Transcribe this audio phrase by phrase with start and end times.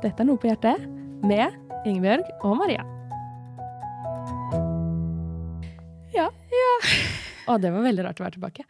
[0.00, 0.84] Dette er Noe på hjertet
[1.28, 1.56] med
[1.88, 2.84] Ingebjørg og Maria.
[6.14, 6.26] Ja.
[6.52, 6.70] ja.
[7.50, 8.64] Å, det var veldig rart å være tilbake.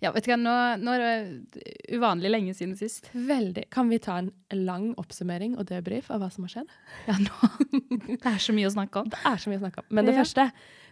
[0.00, 3.10] Ja, vet du hva, nå, nå er det uvanlig lenge siden sist.
[3.12, 3.66] Veldig.
[3.72, 6.70] Kan vi ta en lang oppsummering og debrief av hva som har skjedd?
[7.10, 7.50] Ja, nå
[8.14, 9.10] Det er så mye å snakke om.
[9.12, 9.88] Det er så mye å snakke om.
[9.92, 10.22] Men det Ja.
[10.22, 10.46] første,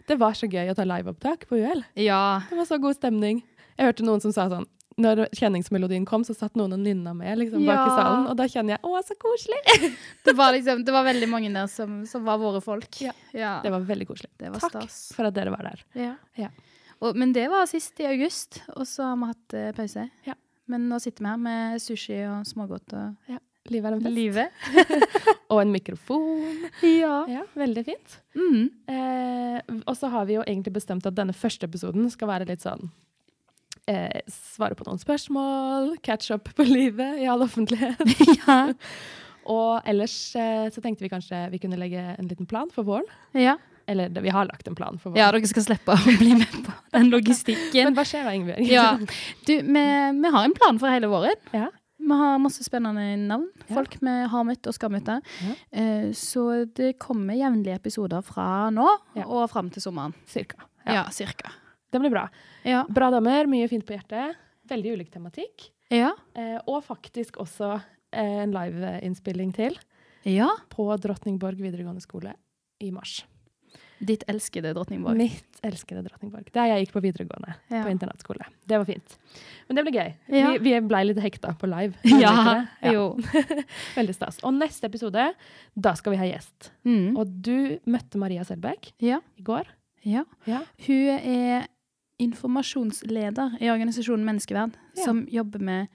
[0.09, 1.81] det var så gøy å ta liveopptak på UL.
[1.97, 2.21] Ja.
[2.51, 3.41] Det var så god stemning.
[3.79, 4.69] Jeg hørte noen som sa sånn
[4.99, 8.25] når kjenningsmelodien kom, så satt noen og nynna med liksom, bak i salen.
[8.31, 9.91] Og da kjenner jeg 'Å, så koselig'.
[10.27, 13.01] Det var liksom, det var veldig mange der som, som var våre folk.
[13.01, 13.13] Ja.
[13.33, 13.53] ja.
[13.63, 14.31] Det var veldig koselig.
[14.37, 14.99] Det var Takk stas.
[15.15, 15.83] for at dere var der.
[15.97, 16.15] Ja.
[16.37, 16.49] Ja.
[16.99, 20.09] Og, men det var sist i august, og så har vi hatt uh, pause.
[20.27, 20.35] Ja.
[20.69, 23.39] Men nå sitter vi her med sushi og smågodt og
[23.69, 24.15] Livet er en fest.
[24.15, 24.49] livet.
[25.53, 26.69] Og en mikrofon.
[26.85, 27.25] Ja.
[27.29, 28.15] Ja, veldig fint.
[28.37, 28.69] Mm.
[28.89, 32.61] Eh, og så har vi jo egentlig bestemt at denne første episoden skal være litt
[32.65, 32.89] sånn
[33.89, 38.01] eh, Svare på noen spørsmål, catch up på livet i all offentlighet.
[38.43, 38.59] ja.
[39.49, 43.09] Og ellers eh, så tenkte vi kanskje vi kunne legge en liten plan for våren.
[43.37, 43.57] ja.
[43.89, 45.17] Eller vi har lagt en plan for våren.
[45.17, 47.87] Ja, dere skal slippe å bli med på den logistikken.
[47.87, 48.67] Men hva skjer da, Ingebjørg?
[48.69, 48.83] Ja.
[49.47, 49.85] Du, vi,
[50.21, 51.39] vi har en plan for hele våren.
[51.57, 51.71] Ja.
[51.97, 53.47] Vi har masse spennende navn.
[53.73, 55.17] Folk vi har møtt og skal møte.
[55.73, 56.45] Eh, så
[56.77, 58.85] det kommer jevnlige episoder fra nå
[59.25, 60.13] og fram til sommeren.
[60.29, 60.61] Cirka.
[60.85, 61.07] Ja.
[61.13, 61.51] cirka.
[61.89, 62.27] Det blir bra.
[62.67, 62.83] Ja.
[62.89, 64.37] Bra damer, mye fint på hjertet.
[64.69, 65.71] Veldig ulik tematikk.
[65.89, 66.11] Ja.
[66.37, 67.73] Eh, og faktisk også
[68.13, 69.77] eh, en liveinnspilling til
[70.29, 70.51] ja.
[70.69, 72.35] på Drottningborg videregående skole
[72.83, 73.23] i mars.
[73.99, 75.17] Ditt elskede Drottningborg.
[75.19, 76.45] Mitt elskede Drottningborg.
[76.55, 77.55] Der jeg gikk på videregående.
[77.67, 77.81] Ja.
[77.83, 78.45] På internatskole.
[78.63, 79.15] Det var fint.
[79.67, 80.13] Men det ble gøy.
[80.37, 80.53] Ja.
[80.53, 81.97] Vi, vi blei litt hekta på live.
[82.23, 82.31] Ja,
[82.79, 82.93] det?
[82.93, 83.09] jo.
[83.97, 84.39] Veldig stas.
[84.47, 85.25] Og neste episode,
[85.75, 86.69] da skal vi ha gjest.
[86.87, 87.17] Mm.
[87.19, 89.19] Og du møtte Maria Selbekk Ja.
[89.35, 89.67] i går.
[90.07, 90.23] ja.
[90.47, 90.61] Ja.
[90.85, 91.67] Hun er
[92.19, 95.03] informasjonsleder i organisasjonen Menneskeverd, Ja.
[95.05, 95.87] som jobber med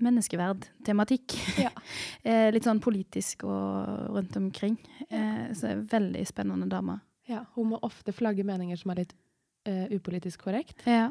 [0.00, 1.34] menneskeverd-tematikk.
[1.58, 1.70] Ja.
[2.22, 4.76] eh, litt sånn politisk og rundt omkring.
[5.08, 7.00] Eh, så er veldig spennende dame.
[7.28, 7.44] ja.
[7.54, 9.14] Hun må ofte flagge meninger som er litt
[9.68, 11.10] uh, upolitisk korrekt, Ja.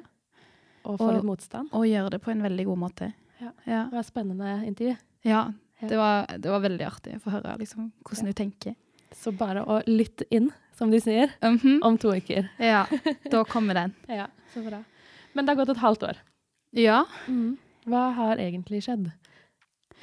[0.86, 1.70] og få Og- litt motstand.
[1.74, 3.14] Og gjør det på en veldig god måte.
[3.42, 3.52] Ja.
[3.66, 3.84] Ja.
[3.86, 4.98] Det var et spennende intervju.
[5.24, 5.88] Ja, Ja.
[5.88, 8.76] det var, det var veldig artig å få høre liksom, hvordan du tenker.
[9.12, 11.80] Så bare å lytte inn, som de sier, Mhm.
[11.84, 12.50] om to uker.
[12.60, 12.86] Ja,
[13.32, 13.94] da kommer den.
[14.10, 14.84] Ja, så bra.
[15.34, 16.18] Men det har gått et halvt år.
[16.74, 17.04] Ja.
[17.86, 19.12] Hva har egentlig skjedd?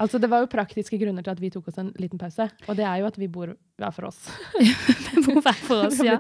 [0.00, 2.47] Altså, Det var jo praktiske grunner til at vi tok oss en liten pause.
[2.69, 4.30] Og det er jo at vi bor hver for oss.
[5.10, 6.16] Vi bor hver for oss, ja.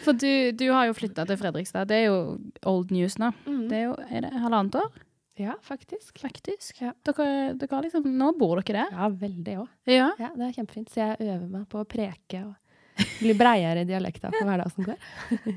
[0.00, 1.88] For du, du har jo flytta til Fredrikstad.
[1.90, 3.32] Det er jo old news nå.
[3.44, 3.68] Mm.
[3.68, 4.90] Det er jo er det halvannet år,
[5.36, 6.16] Ja, faktisk.
[6.22, 6.80] faktisk.
[6.80, 6.92] Ja.
[7.04, 8.94] Dere, dere har liksom, nå bor dere der.
[8.96, 9.68] Ja, veldig òg.
[9.90, 10.10] Ja.
[10.18, 10.88] Ja, det er kjempefint.
[10.94, 12.54] Så jeg øver meg på å preke og
[13.20, 14.98] bli breiere i dialekta for hver dag som går.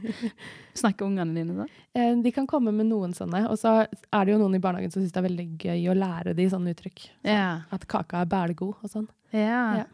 [0.78, 1.68] Snakker ungene dine da?
[1.98, 4.94] Eh, De kan komme med noen sånne, og så er det jo noen i barnehagen
[4.94, 7.06] som syns det er veldig gøy å lære de sånne uttrykk.
[7.28, 7.48] Ja.
[7.74, 9.08] At kaka er bælgod og sånn.
[9.36, 9.62] ja.
[9.84, 9.86] Ja.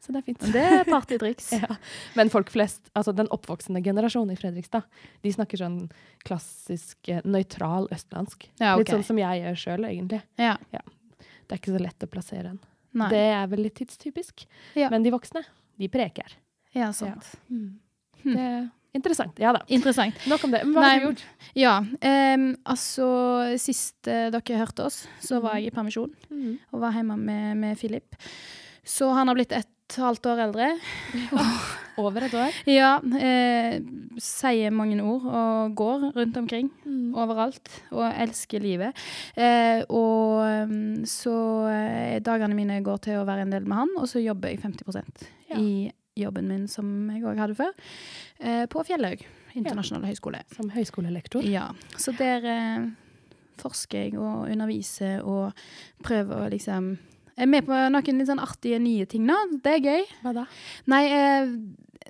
[0.00, 0.44] Så det er fint.
[0.54, 1.48] Det er partytriks.
[1.58, 1.74] Ja.
[2.14, 4.86] Men folk flest, altså den oppvoksende generasjonen i Fredrikstad,
[5.26, 5.80] de snakker sånn
[6.24, 8.46] klassisk eh, nøytral østlandsk.
[8.62, 10.22] Ja, Litt sånn som jeg gjør sjøl, egentlig.
[10.40, 10.54] Ja.
[10.70, 12.60] Det er ikke så lett å plassere en.
[12.96, 13.10] Nei.
[13.12, 14.46] Det er vel litt tidstypisk.
[14.78, 14.88] Ja.
[14.94, 15.42] Men de voksne,
[15.82, 16.38] de preker.
[16.76, 17.28] Ja, sant.
[17.50, 17.68] Hm.
[18.26, 18.64] Det er
[18.96, 19.38] interessant.
[19.42, 19.62] Ja da.
[19.72, 20.18] Interessant.
[20.30, 20.62] Nok om det.
[20.66, 21.24] Men hva har du gjort?
[21.56, 23.06] Ja, um, altså
[23.60, 26.12] sist uh, dere hørte oss, så var jeg i permisjon
[26.72, 28.16] og var hjemme med, med Philip.
[28.86, 30.68] Så han har blitt et halvt år eldre.
[32.02, 32.56] Over et år.
[32.78, 33.76] Ja, eh,
[34.20, 36.70] sier mange ord og går rundt omkring
[37.16, 38.98] overalt og elsker livet.
[39.38, 41.36] Eh, og em, så
[42.26, 45.30] dagene mine går til å være en del med han, og så jobber jeg 50
[45.46, 45.60] Ja.
[45.62, 47.74] i jobben min som jeg òg hadde før,
[48.40, 50.42] eh, på Fjellhaug internasjonale høgskole.
[50.54, 51.44] Som høyskolelektor.
[51.46, 52.88] Ja, så der eh,
[53.60, 55.52] forsker jeg og underviser og
[56.04, 56.96] prøver å liksom
[57.36, 59.36] Jeg er med på noen litt sånn artige nye ting nå.
[59.60, 60.06] Det er gøy.
[60.22, 60.46] Hva da?
[60.88, 61.50] Nei, eh,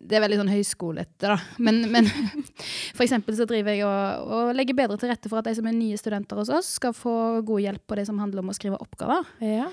[0.07, 1.37] det er veldig sånn høyskolete, da.
[1.63, 2.07] Men, men
[2.97, 5.67] for eksempel så driver jeg og, og legger bedre til rette for at de som
[5.67, 7.17] er nye studenter hos oss, skal få
[7.47, 9.27] god hjelp på det som handler om å skrive oppgaver.
[9.43, 9.67] Ja.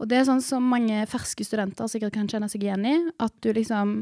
[0.00, 2.96] Og det er sånn som mange ferske studenter sikkert kan kjenne seg igjen i.
[3.20, 3.98] At du liksom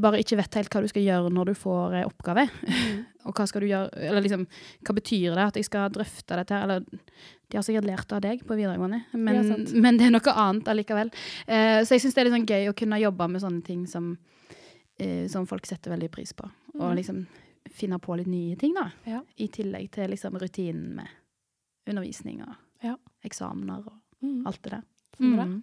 [0.00, 2.44] bare ikke vet helt hva du skal gjøre når du får eh, oppgave.
[3.26, 4.46] og hva skal du gjøre, eller liksom,
[4.86, 6.54] hva betyr det at jeg skal drøfte dette?
[6.62, 9.56] Eller de har sikkert lært av deg på videregående, men, ja,
[9.86, 11.10] men det er noe annet allikevel.
[11.46, 13.86] Eh, så jeg syns det er litt sånn gøy å kunne jobbe med sånne ting
[13.90, 14.12] som,
[15.00, 16.48] eh, som folk setter veldig pris på.
[16.76, 16.96] Og Mm.
[17.00, 17.26] liksom
[17.70, 18.86] finne på litt nye ting, da.
[19.06, 19.20] Ja.
[19.38, 21.08] I tillegg til liksom rutinen med
[21.88, 22.94] undervisning og Ja.
[23.24, 23.92] eksamener og
[24.22, 24.46] Mm.
[24.46, 24.82] alt det der.
[25.20, 25.62] Mm.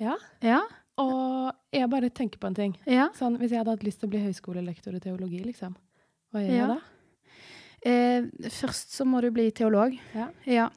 [0.00, 0.16] Ja.
[0.42, 0.60] Ja.
[1.02, 2.74] Og jeg bare tenker på en ting.
[2.86, 3.08] Ja.
[3.18, 5.74] Sånn, hvis jeg hadde hatt lyst til å bli høyskolelektor i teologi, liksom.
[6.32, 6.66] Hva gjør Ja.
[6.66, 6.80] jeg da?
[7.86, 9.98] Eh, først så må du bli teolog.
[10.14, 10.28] Ja.
[10.46, 10.68] Ja.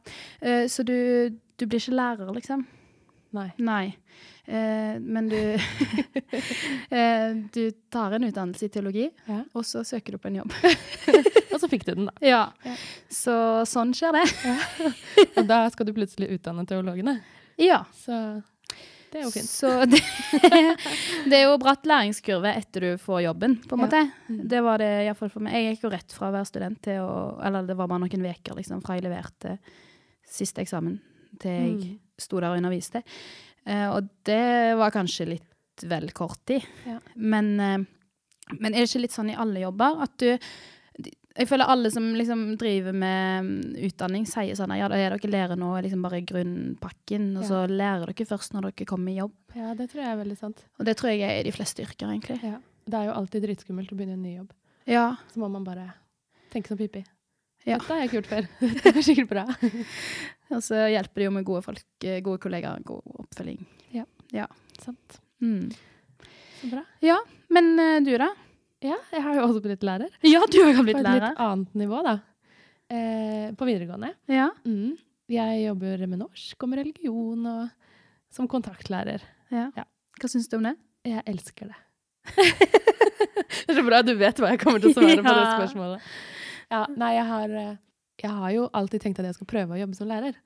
[0.41, 2.65] Eh, så du, du blir ikke lærer, liksom.
[3.37, 3.51] Nei.
[3.59, 3.95] Nei.
[4.47, 5.35] Eh, men du
[6.89, 9.41] eh, Du tar en utdannelse i teologi, Ja.
[9.53, 10.53] og så søker du på en jobb.
[11.57, 12.13] Og så fikk du den, da.
[12.21, 12.41] Ja.
[12.67, 12.73] Ja.
[13.09, 13.33] Så
[13.65, 14.25] sånn skjer det.
[15.39, 17.15] Og da skal du plutselig utdanne teologene.
[17.57, 17.79] Ja.
[17.97, 18.43] Så
[19.11, 19.49] det er jo fint.
[19.49, 19.99] Så det,
[21.29, 23.85] det er jo bratt læringskurve etter du får jobben, på en Ja.
[23.85, 24.01] måte.
[24.29, 24.41] Mm.
[24.53, 25.53] Det var det iallfall for meg.
[25.57, 27.11] Jeg gikk jo rett fra å være student til å
[27.43, 29.57] Eller det var bare noen uker liksom, fra jeg leverte
[30.27, 30.99] siste eksamen
[31.39, 31.99] til jeg Mm.
[32.19, 33.03] sto der og underviste.
[33.65, 36.63] Eh, og det var kanskje litt vel kort tid.
[36.87, 36.99] Ja.
[37.15, 37.77] Men, eh,
[38.59, 40.37] men er det ikke litt sånn i alle jobber at du
[41.37, 45.59] Jeg føler alle som liksom driver med mm, utdanning, sier sånn ja, er dere lærer
[45.59, 47.49] nå liksom bare grunnpakken, og Ja.
[47.49, 49.35] så lærer dere først når dere kommer i jobb.
[49.55, 50.63] Ja, det tror jeg er veldig sant.
[50.79, 52.39] Og det tror jeg er i de fleste yrker, egentlig.
[52.43, 52.57] Ja.
[52.87, 54.51] Det er jo alltid dritskummelt å begynne en ny jobb.
[54.87, 55.15] Ja.
[55.33, 55.91] Så må man bare
[56.53, 57.03] tenke som Pippi.
[57.67, 57.77] Ja.
[57.77, 58.47] Dette har jeg ikke gjort før.
[58.81, 59.45] Det er sikkert bra.
[60.55, 63.65] Og så hjelper det jo med gode folk, eh, gode kollegaer, god oppfølging.
[64.81, 65.19] Sant.
[65.41, 65.71] Mm.
[66.61, 66.83] Så bra.
[67.03, 67.17] Ja,
[67.53, 68.29] men eh, du da?
[68.85, 70.11] Ja, jeg har jo også blitt lærer.
[70.25, 71.01] Ja, du har blitt lærer.
[71.01, 71.29] På et lærer.
[71.31, 72.19] litt annet nivå, da.
[72.93, 74.13] Eh, på videregående.
[74.31, 74.51] Ja.
[74.65, 74.95] Mm.
[75.27, 77.69] Jeg jobber med norsk og med religion og
[78.31, 79.23] som kontaktlærer.
[79.51, 79.69] ja.
[79.75, 79.87] Ja.
[80.17, 80.73] Hva syns du om det?
[81.05, 81.75] Jeg elsker det.
[82.37, 86.07] det er så bra du vet hva jeg kommer til å svare på det spørsmålet.
[86.73, 87.75] Ja, nei, jeg har, eh,
[88.23, 90.39] jeg har jo alltid tenkt at jeg skal prøve å jobbe som lærer.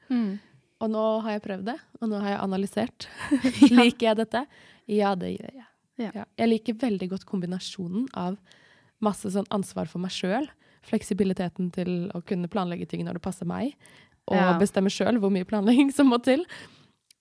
[0.81, 3.07] Og nå har jeg prøvd det, og nå har jeg analysert.
[3.79, 4.43] Liker jeg dette?
[4.91, 5.67] Ja, det gjør jeg.
[6.13, 6.25] Ja.
[6.38, 8.38] Jeg liker veldig godt kombinasjonen av
[9.01, 10.48] masse sånn ansvar for meg sjøl,
[10.86, 13.75] fleksibiliteten til å kunne planlegge ting når det passer meg,
[14.27, 14.57] og Ja.
[14.59, 16.45] bestemme sjøl hvor mye planlegging som må til.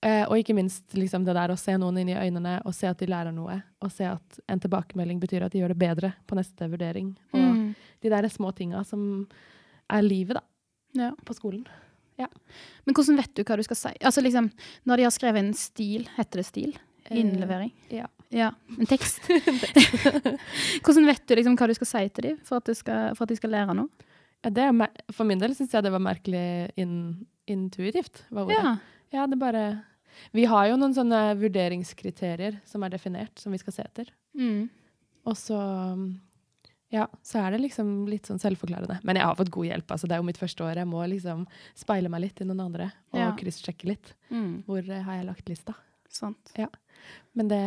[0.03, 2.87] Eh, og ikke minst liksom det der å se noen inn i øynene og se
[2.89, 6.15] at de lærer noe, og se at en tilbakemelding betyr at de gjør det bedre
[6.27, 7.17] på neste vurdering.
[7.35, 7.75] Og Mm.
[8.01, 9.29] de der små tinga som
[9.91, 10.41] er livet, da,
[10.95, 11.11] Ja.
[11.25, 11.67] på skolen.
[12.87, 13.89] Men hvordan vet du hva du skal si?
[14.03, 14.51] Altså liksom,
[14.87, 16.75] Når de har skrevet en stil, heter det stil?
[17.11, 17.73] Innlevering?
[17.91, 18.07] ja.
[18.31, 18.53] Ja.
[18.79, 19.21] En tekst?
[20.85, 23.33] hvordan vet du liksom hva du skal si til dem for at, skal, for at
[23.33, 24.09] de skal lære noe?
[24.41, 24.69] Ja, det
[25.13, 26.95] for min del syns jeg det var merkelig in,
[27.51, 28.23] intuitivt.
[28.31, 28.57] Var ordet.
[28.57, 28.77] Ja.
[29.11, 29.83] Ja, det bare
[30.33, 34.11] Vi har jo noen sånne vurderingskriterier som er definert, som vi skal se etter.
[34.39, 34.69] Mm.
[35.27, 35.59] Og så
[36.91, 38.97] Ja, så er det liksom litt sånn selvforklarende.
[39.07, 39.93] Men jeg har fått god hjelp.
[39.95, 40.81] altså Det er jo mitt første år.
[40.81, 41.45] Jeg må liksom
[41.79, 43.31] speile meg litt i noen andre og Ja.
[43.39, 44.15] kryssjekke litt.
[44.31, 44.65] Mm.
[44.67, 45.75] Hvor eh, har jeg lagt lista?
[46.09, 46.51] Sant.
[47.35, 47.63] Men det,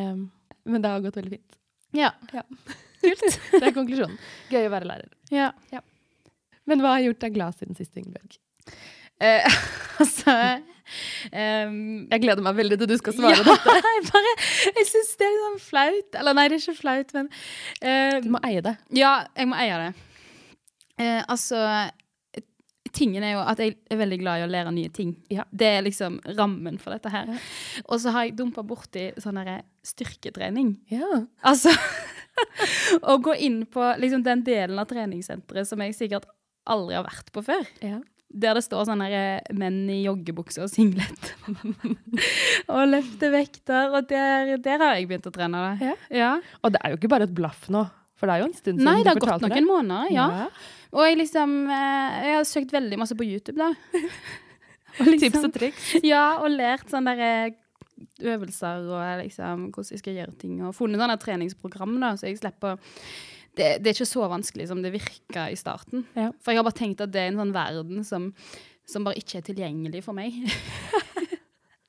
[0.69, 1.57] men det har gått veldig fint.
[1.97, 2.11] Ja.
[3.03, 3.23] Kult.
[3.51, 4.19] Det er konklusjonen.
[4.51, 5.09] Gøy å være lærer.
[5.33, 5.51] ja.
[6.63, 8.37] Men hva har gjort deg glad siden sist, Ingebjørg?
[9.23, 9.57] Eh,
[10.01, 10.33] altså
[11.31, 11.75] um,
[12.11, 13.35] Jeg gleder meg veldig til du skal svare.
[13.35, 13.75] ja, dette.
[13.89, 14.31] jeg bare
[14.79, 16.17] Jeg syns det er litt sånn flaut.
[16.21, 17.29] Eller nei, det er ikke flaut, men
[17.83, 18.77] uh, Du må eie det.
[18.95, 19.91] Ja, jeg må eie det.
[21.01, 21.59] Eh, altså
[22.93, 25.15] Tingen er jo at jeg er veldig glad i å lære nye ting.
[25.33, 25.45] Ja.
[25.49, 27.31] Det er liksom rammen for dette her.
[27.33, 27.39] Ja.
[27.87, 30.75] Og så har jeg dumpa borti sånn derre styrketrening.
[30.93, 31.23] Ja.
[31.41, 31.73] Altså
[33.01, 36.25] Å gå inn på liksom den delen av treningssenteret som jeg sikkert
[36.69, 37.65] aldri har vært på før.
[37.85, 37.99] ja.
[38.33, 41.27] Der det står sånne der menn i joggebukse og singlet
[42.73, 43.91] og løfter vekter.
[43.93, 45.59] Og der, der har jeg begynt å trene.
[46.09, 46.31] ja.
[46.65, 47.83] Og det er jo ikke bare et blaff nå,
[48.23, 50.13] for det er jo en stund siden Nei, du det har gått fortalte noen måneder.
[50.15, 50.47] ja.
[50.93, 53.73] Og jeg liksom eh, Jeg har søkt veldig masse på YouTube, da.
[55.01, 55.85] Og liksom- Tips og triks.
[56.05, 57.59] Ja, og lært sånne der, eh,
[58.29, 60.59] øvelser og liksom hvordan jeg skal gjøre ting.
[60.63, 62.77] Og funnet sånne treningsprogram, da, så jeg slipper
[63.57, 66.05] det, det er ikke så vanskelig som det virka i starten.
[66.15, 66.29] Ja.
[66.41, 68.29] For jeg har bare tenkt at det er en sånn verden som,
[68.85, 70.37] som bare ikke er tilgjengelig for meg.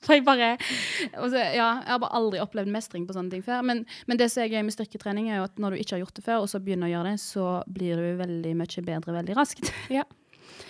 [0.04, 3.62] For jeg bare så, Ja, jeg har bare aldri opplevd mestring på sånne ting før.
[3.64, 6.04] Men, men det som er gøy med styrketrening, er jo at når du ikke har
[6.04, 9.16] gjort det før, og så begynner å gjøre det, så blir du veldig mye bedre
[9.20, 9.72] veldig raskt.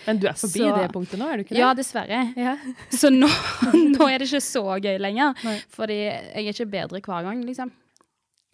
[0.05, 1.59] Men du er forbi Så- det punktet nå, er du ikke det?
[1.61, 2.19] Ja, dessverre.
[2.37, 2.55] Ja.
[2.93, 3.27] Så nå,
[3.95, 5.33] nå er det ikke så gøy lenger.
[5.45, 5.57] Nei.
[5.73, 7.71] Fordi jeg er ikke bedre hver gang, liksom.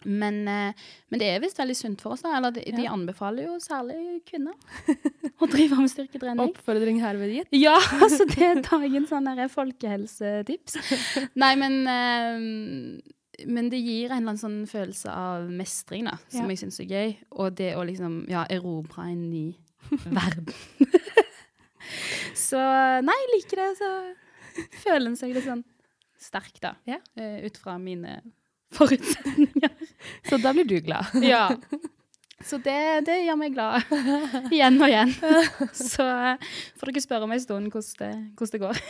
[0.06, 0.74] Men, eh,
[1.12, 2.36] men det er visst veldig sunt for oss, da.
[2.38, 2.92] Eller de, de Ja.
[2.96, 4.54] anbefaler anbefaler jo særlig kvinner
[5.42, 6.42] å drive med styrketrening.
[6.52, 7.48] Oppfordring herved gitt.
[7.54, 7.76] Ja,
[8.10, 10.78] så det er dagens sånn folkehelsetips.
[11.36, 13.02] Nei, men eh,
[13.48, 16.50] Men det gir en eller annen sånn følelse av mestring, da, som Ja.
[16.54, 17.16] jeg syns er gøy.
[17.42, 19.46] Og det å liksom ja, erobre en ny
[20.06, 20.54] verden.
[22.38, 22.60] så
[23.06, 23.70] nei, jeg liker det.
[23.80, 23.90] Så
[24.84, 25.64] føler en seg litt sånn
[26.22, 26.76] sterk, da.
[26.86, 27.00] Ja.
[27.18, 28.20] eh, ut fra mine
[28.76, 29.74] forutsetninger.
[30.30, 31.06] Så da blir du glad.
[31.34, 31.50] ja.
[32.42, 33.86] Så det, det gjør meg glad.
[34.50, 35.12] Igjen og igjen.
[35.78, 38.82] Så eh, får dere spørre om en stund hvordan hvordan det går.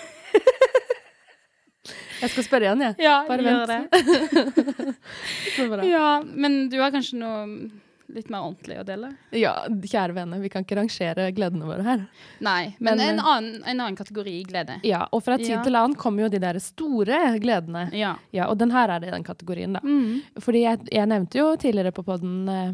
[2.22, 2.96] Jeg skal spørre igjen, jeg.
[3.02, 3.92] Ja, Bare gjør vent.
[3.92, 5.88] det.
[5.90, 7.40] Ja, men du har kanskje noe
[8.14, 9.10] litt mer ordentlig å dele.
[9.36, 12.04] Ja, kjære venner, vi kan ikke rangere gledene våre her.
[12.44, 14.80] Nei, men, Men, en, eh, annen, en annen kategori glede.
[14.88, 15.64] Ja, Og fra tid Ja.
[15.64, 17.90] til annen kommer jo de der store gledene.
[17.94, 18.16] Ja.
[18.32, 19.80] Ja, Og den her er i den kategorien, da.
[19.84, 20.22] Mm.
[20.40, 22.74] Fordi jeg, jeg nevnte jo tidligere på podden eh,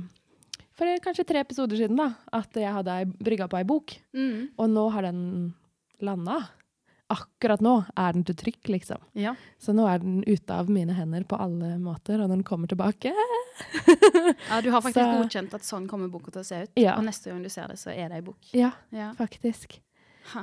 [0.77, 3.95] for kanskje tre episoder siden da, at jeg hadde brygga på ei bok.
[4.13, 4.49] Mm.
[4.57, 5.53] Og nå har den
[6.01, 6.49] landa.
[7.09, 8.99] Akkurat nå er den til trykk, liksom.
[9.15, 9.31] Ja.
[9.63, 12.67] Så nå er den ute av mine hender på alle måter, og når den kommer
[12.67, 13.13] tilbake
[14.49, 16.71] ja, du har faktisk Så- godkjent at sånn kommer boka til å se ut.
[16.79, 16.97] Ja.
[16.99, 18.39] Og neste gang du ser det, så er det ei bok.
[18.53, 19.13] Ja, Ja.
[19.17, 19.79] faktisk.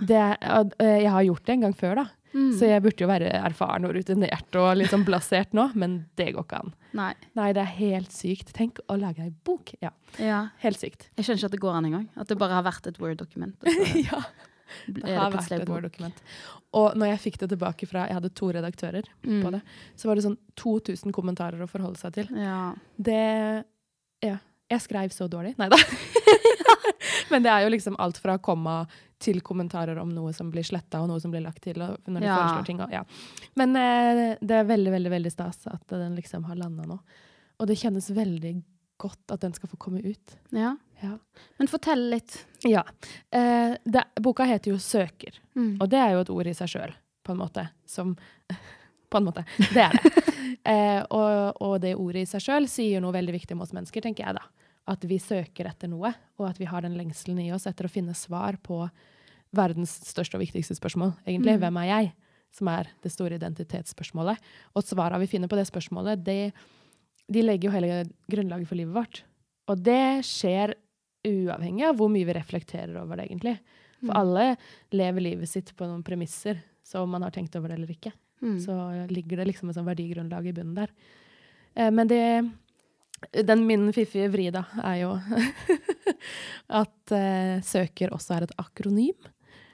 [0.01, 0.19] Det,
[0.49, 2.05] og, eh, jeg har gjort det en gang før, da.
[2.35, 2.49] Mm.
[2.59, 6.33] Så jeg burde jo være erfaren og rutinert og litt sånn blasert nå, men det
[6.35, 6.73] går ikke an.
[6.97, 7.13] Nei.
[7.37, 8.55] Nei, det er helt sykt.
[8.57, 9.75] Tenk å lage ei bok.
[9.85, 10.49] Ja, Ja.
[10.65, 11.11] helt sykt.
[11.17, 12.09] Jeg skjønner ikke at det går an engang.
[12.17, 13.55] At det bare har vært et Word-dokument.
[14.09, 14.23] ja,
[14.87, 16.23] det har vært et Word-dokument.
[16.75, 19.43] Og når jeg fikk det tilbake fra Jeg hadde to redaktører Mm.
[19.45, 19.61] på det.
[19.97, 22.29] Så var det sånn 2000 kommentarer å forholde seg til.
[22.37, 22.75] Ja.
[22.99, 23.65] Det
[24.23, 24.39] Ja.
[24.71, 25.55] Jeg skrev så dårlig.
[25.59, 25.77] Nei da.
[27.31, 28.87] Men det er jo liksom alt fra komma
[29.23, 31.79] til kommentarer om noe som blir sletta, og noe som blir lagt til.
[31.79, 32.37] Når de Ja.
[32.37, 32.81] foreslår ting.
[32.81, 33.05] Og, ja.
[33.57, 36.99] Men eh, det er veldig, veldig veldig stas at den liksom har landa nå.
[37.61, 38.63] Og det kjennes veldig
[39.05, 40.39] godt at den skal få komme ut.
[40.53, 40.75] ja.
[41.03, 41.19] Ja.
[41.59, 42.47] Men fortell litt.
[42.65, 42.81] ja.
[43.35, 45.77] Eh, det, boka heter jo 'Søker', Mm.
[45.83, 46.95] og det er jo et ord i seg sjøl,
[47.25, 47.69] på en måte.
[47.87, 48.17] Som
[49.11, 49.45] På en måte.
[49.59, 50.13] Det er det.
[50.65, 54.01] eh, og, og det ordet i seg sjøl sier noe veldig viktig om oss mennesker,
[54.03, 54.43] tenker jeg da.
[54.89, 57.91] At vi søker etter noe, og at vi har den lengselen i oss etter å
[57.93, 58.89] finne svar på
[59.55, 61.15] verdens største og viktigste spørsmål.
[61.27, 61.61] Egentlig, Mm.
[61.61, 62.13] hvem er jeg?
[62.51, 64.39] Som er det store identitetsspørsmålet.
[64.75, 66.53] Og svarene vi finner på det spørsmålet, det,
[67.33, 69.23] de legger jo hele grunnlaget for livet vårt.
[69.69, 70.75] Og det skjer
[71.25, 73.59] uavhengig av hvor mye vi reflekterer over det, egentlig.
[74.05, 74.17] For Mm.
[74.21, 74.57] alle
[74.93, 78.13] lever livet sitt på noen premisser, så om man har tenkt over det eller ikke,
[78.43, 78.59] Mm.
[78.61, 80.89] så ligger det liksom et sånn verdigrunnlag i bunnen der.
[81.77, 82.51] Eh, men det
[83.45, 85.15] Den min fiffige vri, da, er jo
[86.69, 89.17] at eh, søker også er et akronym,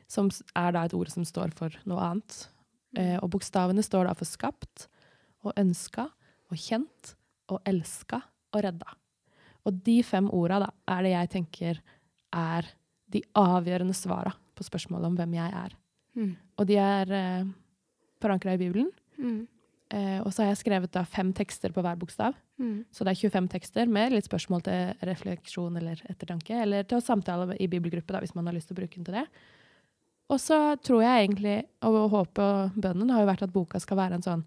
[0.07, 2.47] som er da et ord som står for noe annet.
[2.97, 4.87] Eh, og bokstavene står da for skapt
[5.47, 6.09] og ønska
[6.51, 7.15] og kjent
[7.57, 8.21] og elska
[8.55, 8.97] og redda.
[9.69, 11.81] Og de fem orda da, er det jeg tenker
[12.37, 12.69] er
[13.11, 15.77] de avgjørende svara på spørsmålet om hvem jeg er.
[16.19, 16.35] Mm.
[16.59, 17.49] Og de er eh,
[18.23, 18.91] forankra i Bibelen.
[19.19, 19.41] Mm.
[19.91, 22.37] Eh, og så har jeg skrevet da fem tekster på hver bokstav.
[22.63, 22.85] Mm.
[22.95, 27.05] Så det er 25 tekster med litt spørsmål til refleksjon eller ettertanke, eller til å
[27.05, 29.27] samtale i bibelgruppe da, hvis man har lyst til å bruke den til det.
[30.31, 33.99] Og så tror jeg egentlig, og håpet og bønnen har jo vært at boka skal
[33.99, 34.45] være en sånn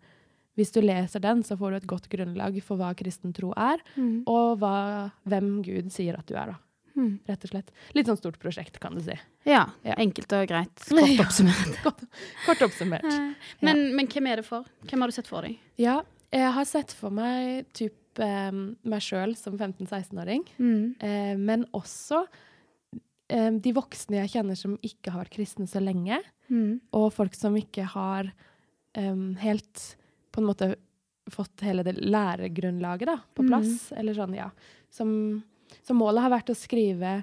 [0.57, 3.79] Hvis du leser den, så får du et godt grunnlag for hva kristen tro er,
[3.97, 4.23] Mm.
[4.27, 6.59] og hva, hvem Gud sier at du er, da.
[6.95, 7.15] Mm.
[7.25, 7.71] Rett og slett.
[7.97, 9.15] Litt sånn stort prosjekt, kan du si.
[9.49, 9.63] Ja.
[9.83, 9.95] Ja.
[9.97, 10.75] Enkelt og greit.
[10.93, 11.79] Kort oppsummert.
[11.81, 12.03] Kort,
[12.45, 13.07] kort oppsummert.
[13.65, 14.67] Men, men hvem er det for?
[14.85, 15.57] Hvem har du sett for deg?
[15.81, 20.45] Ja, jeg har sett for meg typ eh, meg sjøl som 15-16-åring.
[20.61, 20.83] Mm.
[21.01, 22.21] Eh, men også
[23.33, 26.81] eh, de voksne jeg kjenner som ikke har vært kristne så lenge, Mm.
[26.93, 28.27] og folk som ikke har
[28.99, 29.95] eh, helt
[30.33, 30.67] på en måte
[31.31, 33.69] fått hele det læregrunnlaget da, på plass.
[33.69, 33.87] plass.
[34.01, 34.49] Eller sånn, ja.
[34.91, 35.13] Som,
[35.85, 37.13] så målet har vært å skrive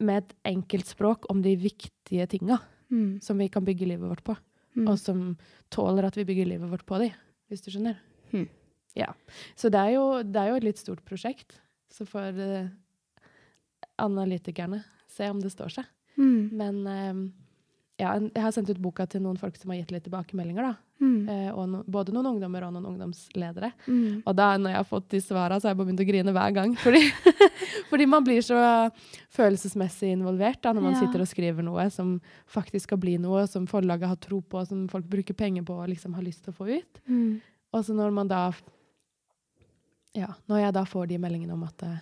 [0.00, 2.58] med et enkelt språk om de viktige tinga
[2.90, 3.20] Mm.
[3.22, 4.34] som vi kan bygge livet vårt på,
[4.74, 4.88] Mm.
[4.90, 5.36] og som
[5.70, 7.12] tåler at vi bygger livet vårt på de,
[7.48, 7.96] hvis du skjønner.
[8.32, 8.48] Mhm.
[8.96, 9.12] Ja.
[9.54, 11.60] Så det er, jo, det er jo et litt stort prosjekt.
[11.88, 12.68] Så får uh,
[13.98, 15.84] analytikerne se om det står seg.
[16.18, 16.50] Mm.
[16.56, 17.22] Men um,
[18.00, 20.72] ja, jeg har sendt ut boka til noen folk som har gitt litt tilbakemeldinger.
[20.72, 20.74] da.
[21.00, 21.28] Mm.
[21.32, 23.70] Eh, og no, både noen ungdommer og noen ungdomsledere.
[23.88, 24.22] Mm.
[24.28, 26.34] Og da når jeg har fått de svara, så har jeg bare begynt å grine
[26.36, 26.74] hver gang.
[26.84, 27.00] Fordi,
[27.88, 28.58] fordi man blir så
[29.32, 31.00] følelsesmessig involvert da, når man Ja.
[31.00, 32.20] sitter og skriver noe som
[32.52, 35.88] faktisk skal bli noe, som forlaget har tro på, som folk bruker penger på og
[35.88, 37.00] liksom har lyst til å få ut.
[37.08, 37.40] Mm.
[37.72, 38.50] Og så når man da
[40.12, 41.98] Ja, når jeg da får de meldingene om at eh,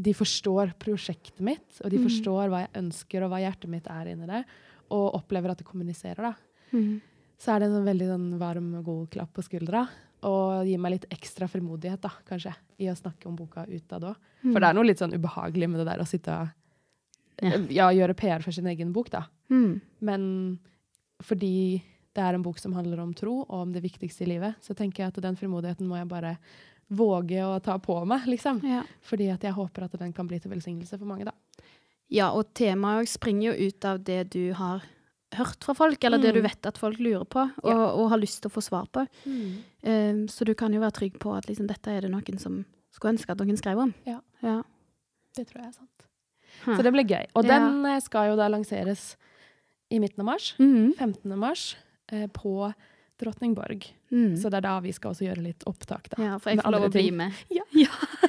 [0.00, 2.06] de forstår prosjektet mitt, og de Mm.
[2.08, 4.44] forstår hva jeg ønsker, og hva hjertet mitt er inni det,
[4.90, 6.34] og opplever at det kommuniserer, da,
[6.72, 7.00] Mm.
[7.40, 9.86] Så er det en sånn veldig sånn varm og god klapp på skuldra.
[10.28, 12.52] Og gir meg litt ekstra frimodighet, da, kanskje,
[12.84, 14.18] i å snakke om boka utad òg.
[14.42, 14.50] Mm.
[14.52, 16.56] For det er noe litt sånn ubehagelig med det der å sitte og
[17.40, 17.56] Ja.
[17.72, 19.22] ja, gjøre PR for sin egen bok, da.
[19.48, 19.80] Mm.
[20.04, 20.24] Men
[21.24, 21.80] fordi
[22.12, 24.74] det er en bok som handler om tro, og om det viktigste i livet, så
[24.76, 26.34] tenker jeg at den frimodigheten må jeg bare
[26.90, 28.60] våge å ta på meg, liksom.
[28.66, 28.82] Ja.
[29.06, 31.32] Fordi at jeg håper at den kan bli til velsignelse for mange, da.
[32.10, 34.82] ja, og temaet springer jo ut av det du har
[35.36, 36.34] hørt fra folk, eller det Mm.
[36.34, 37.90] du vet at folk lurer på, og, Ja.
[37.94, 39.06] og har lyst til å få svar på.
[39.82, 42.64] Um, så du kan jo være trygg på at liksom, dette er det noen som
[42.92, 43.94] skulle ønske at noen skrev om.
[44.06, 44.20] Ja.
[44.42, 44.62] ja.
[45.36, 46.06] Det tror jeg er sant.
[46.64, 46.76] Hm.
[46.76, 47.26] Så det blir gøy.
[47.36, 47.58] Og Ja.
[47.58, 49.16] den eh, skal jo da lanseres
[49.90, 50.54] i midten av mars.
[50.58, 50.94] Mm.
[50.98, 51.38] 15.
[51.38, 51.76] mars
[52.12, 52.74] eh, på
[53.20, 53.84] Drottningborg.
[54.10, 54.34] Mm.
[54.36, 56.22] Så det er da vi skal også gjøre litt opptak, da.
[56.22, 57.32] ja, for jeg får lov å bli med.
[57.50, 57.60] med.
[57.74, 57.88] Ja.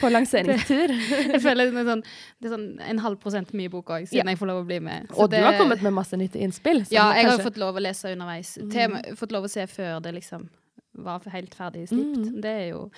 [0.00, 0.92] på lanseringstur.
[1.32, 2.02] Jeg føler det er sånn,
[2.40, 4.30] det er sånn en halv prosent mye bok òg, siden Ja.
[4.32, 5.08] jeg får lov å bli med.
[5.10, 6.84] Så Og du har kommet med masse nyttige innspill.
[6.90, 8.54] Ja, jeg har kanskje- fått lov å lese underveis.
[8.72, 10.48] Til, og fått lov å se før det liksom
[10.96, 12.16] var helt ferdig slipt.
[12.24, 12.40] Mm.
[12.40, 12.90] Det er jo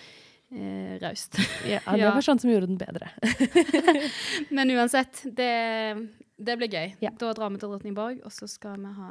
[0.55, 1.39] eh, raust.
[1.67, 3.11] ja, det var sånn som gjorde den bedre.
[4.55, 5.51] Men uansett, det,
[6.39, 6.95] det blir gøy.
[7.05, 7.11] Ja.
[7.19, 9.11] Da drar vi til Drotningborg, og så skal vi ha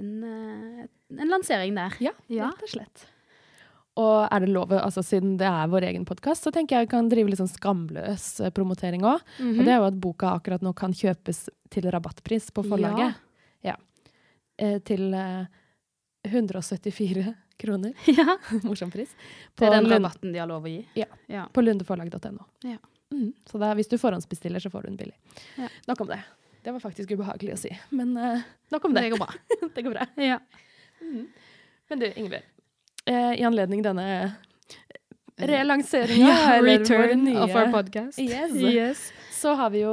[0.00, 0.86] en, eh,
[1.20, 1.96] en lansering der.
[2.00, 2.50] Ja, Ja.
[2.50, 3.06] rett og slett.
[4.00, 6.92] Og er det lov, altså siden det er vår egen podkast, så tenker jeg vi
[6.94, 9.20] kan drive litt sånn skamløs eh, promotering òg.
[9.36, 9.58] Mhm.
[9.58, 13.18] Og det er jo at boka akkurat nå kan kjøpes til rabattpris på forlaget.
[13.66, 13.76] Ja.
[14.56, 15.44] Eh, til eh,
[16.28, 17.92] 174 kroner.
[18.06, 18.38] Ja.
[18.64, 19.12] Morsom pris.
[19.58, 20.80] Det er den rabatten de har lov å gi.
[20.96, 21.10] Ja.
[21.28, 21.44] ja.
[21.52, 22.48] På lundeforlag.no.
[22.64, 22.78] Ja.
[23.12, 25.18] Mm, så da, hvis du forhåndsbestiller, så får du den billig.
[25.60, 25.68] Ja.
[25.90, 26.22] Nok om det.
[26.62, 29.04] Det var faktisk ubehagelig å si, men eh, nok om det.
[29.04, 29.32] Det går bra.
[29.74, 30.06] det går bra.
[30.22, 30.38] Ja.
[31.02, 32.46] Men du, Ingvild.
[33.06, 34.34] Eh, I anledning denne
[35.42, 38.18] relanseringa, Ja, return nye- of our podcast.
[38.18, 38.52] Yes.
[38.54, 39.12] Yes.
[39.42, 39.90] så har vi jo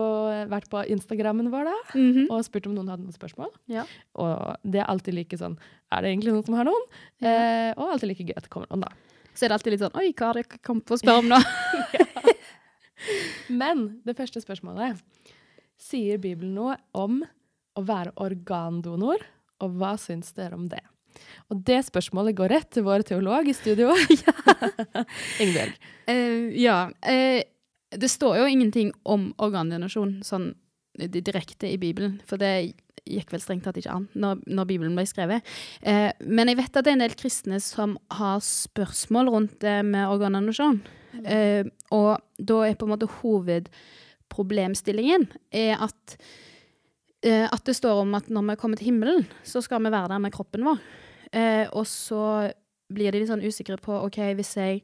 [0.52, 2.28] vært på Instagrammen vår da, Mhm.
[2.30, 3.50] og spurt om noen hadde noen spørsmål.
[3.68, 3.84] Ja.
[4.16, 5.58] Og det er alltid like sånn
[5.92, 6.84] Er det egentlig noen som har noen?
[7.20, 8.90] Eh, og alltid like gøy at det kommer noen, da.
[9.34, 11.30] Så er det alltid litt sånn Oi, hva har dere kommet på å spørre om
[11.30, 11.40] nå?
[13.50, 15.02] Men det første spørsmålet
[15.80, 17.24] Sier Bibelen noe om
[17.76, 19.18] å være organdonor,
[19.62, 20.82] og hva syns dere om det?
[21.50, 23.94] Og det spørsmålet går rett til vår teolog i studio.
[25.44, 25.80] Ingebjørg.
[26.10, 26.82] Uh, ja.
[27.06, 27.42] Uh,
[27.98, 30.56] det står jo ingenting om organdonasjon sånn
[31.00, 32.74] eh, direkte i Bibelen, for det
[33.10, 35.42] gikk vel strengt tatt ikke an når, når Bibelen ble skrevet.
[35.82, 39.80] Eh, men jeg vet at det er en del kristne som har spørsmål rundt det
[39.88, 40.78] med organdonasjon.
[41.24, 41.64] Eh,
[41.96, 46.04] og da er på en måte hovedproblemstillingen er at
[47.26, 50.12] eh, at det står om at når vi kommer til himmelen, så skal vi være
[50.14, 50.78] der med kroppen vår.
[51.36, 52.50] Eh, og så
[52.90, 54.82] blir de litt sånn usikre på OK, hvis jeg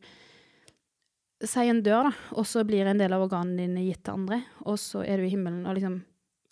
[1.45, 4.39] sier en dør, da, og så blir en del av organene dine gitt til andre,
[4.65, 6.03] og så er du i himmelen, og liksom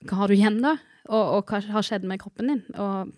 [0.03, 0.73] Hva har du igjen, da?
[1.07, 2.63] Og, og hva har skjedd med kroppen din?
[2.75, 3.13] Og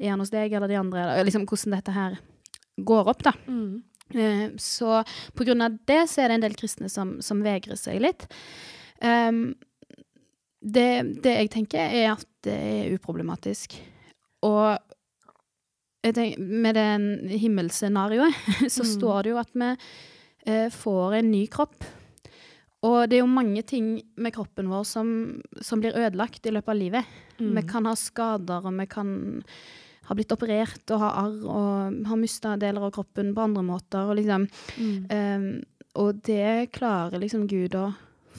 [0.00, 1.02] er han hos deg eller de andre?
[1.12, 2.14] Eller liksom hvordan dette her
[2.88, 3.34] går opp, da.
[3.44, 3.82] Mm.
[4.14, 5.02] Eh, så
[5.36, 8.24] på grunn av det så er det en del kristne som, som vegrer seg litt.
[9.04, 9.52] Um,
[10.60, 13.76] det, det jeg tenker, er at det er uproblematisk.
[14.48, 14.89] Og
[16.02, 18.34] tenker, med det himmelscenarioet
[18.74, 18.90] så Mm.
[18.94, 19.70] står det jo at vi
[20.46, 21.84] eh, får en ny kropp.
[22.82, 25.08] Og det er jo mange ting med kroppen vår som,
[25.60, 27.04] som blir ødelagt i løpet av livet.
[27.38, 27.50] Mm.
[27.58, 29.10] Vi kan ha skader, og vi kan
[30.08, 34.08] ha blitt operert og ha arr og har mista deler av kroppen på andre måter.
[34.08, 35.06] Og, liksom, Mm.
[35.12, 35.62] ehm,
[36.00, 37.90] og det klarer liksom Gud å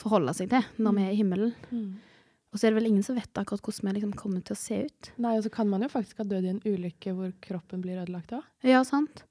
[0.01, 1.53] forholde seg til når vi er i himmelen.
[2.51, 4.59] Og så er det vel ingen som vet akkurat hvordan vi liksom kommer til å
[4.59, 5.11] se ut.
[5.23, 8.01] Nei, og så kan man jo faktisk ha dødd i en ulykke hvor kroppen blir
[8.01, 8.43] ødelagt òg.
[8.67, 9.23] Ja, sant?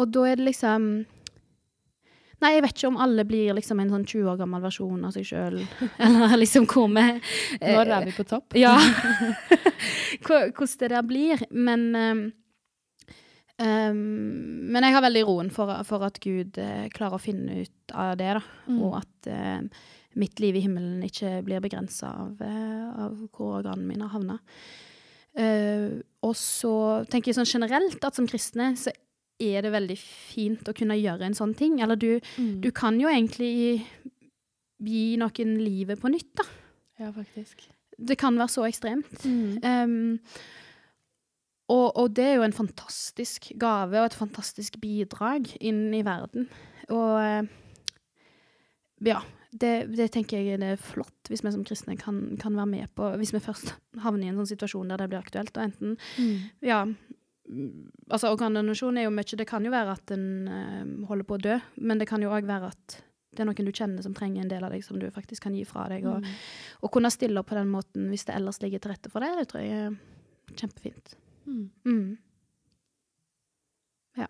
[0.00, 1.04] Og da er det liksom
[2.42, 5.12] Nei, jeg vet ikke om alle blir liksom en sånn 20 år gammel versjon av
[5.14, 5.60] seg sjøl,
[6.02, 7.04] eller liksom hvor vi
[7.60, 8.56] eh, Når er vi på topp?
[8.58, 8.74] Ja.
[10.26, 11.44] Hvordan det der blir.
[11.54, 12.24] Men ehm,
[14.74, 18.16] Men jeg har veldig roen for, for at Gud eh, klarer å finne ut av
[18.18, 18.42] det, da.
[18.66, 18.82] Mm.
[18.88, 19.60] Og at eh,
[20.18, 24.38] mitt liv i himmelen ikke blir begrensa av, eh, av hvor organene mine har havna.
[25.32, 26.72] Uh, og så
[27.08, 28.92] tenker jeg sånn generelt at som kristne så
[29.40, 31.80] er det veldig fint å kunne gjøre en sånn ting.
[31.80, 32.60] Eller du, Mm.
[32.60, 33.86] du kan jo egentlig gi,
[34.84, 36.44] gi noen livet på nytt, da.
[37.00, 37.64] Ja, faktisk.
[37.98, 39.24] Det kan være så ekstremt.
[39.24, 39.64] Mm.
[39.64, 40.20] Um,
[41.72, 46.48] og, og det er jo en fantastisk gave og et fantastisk bidrag inn i verden.
[46.90, 47.46] Og eh,
[49.08, 49.22] ja,
[49.52, 53.10] det, det tenker jeg er flott hvis vi som kristne kan, kan være med på,
[53.20, 55.56] hvis vi først havner i en sånn situasjon der det blir aktuelt.
[55.56, 56.38] Og enten, Mm.
[56.62, 56.86] ja
[58.08, 61.42] Altså organdonasjon er jo mye Det kan jo være at en uh, holder på å
[61.42, 63.02] dø, men det kan jo òg være at
[63.34, 65.54] det er noen du kjenner som trenger en del av deg, som du faktisk kan
[65.56, 66.04] gi fra deg.
[66.06, 66.34] Og, Mm.
[66.82, 69.30] å kunne stille opp på den måten hvis det ellers ligger til rette for det,
[69.38, 69.96] det tror jeg er
[70.54, 71.14] kjempefint.
[71.46, 71.70] Mm.
[71.84, 72.18] Mm.
[74.16, 74.26] Ja.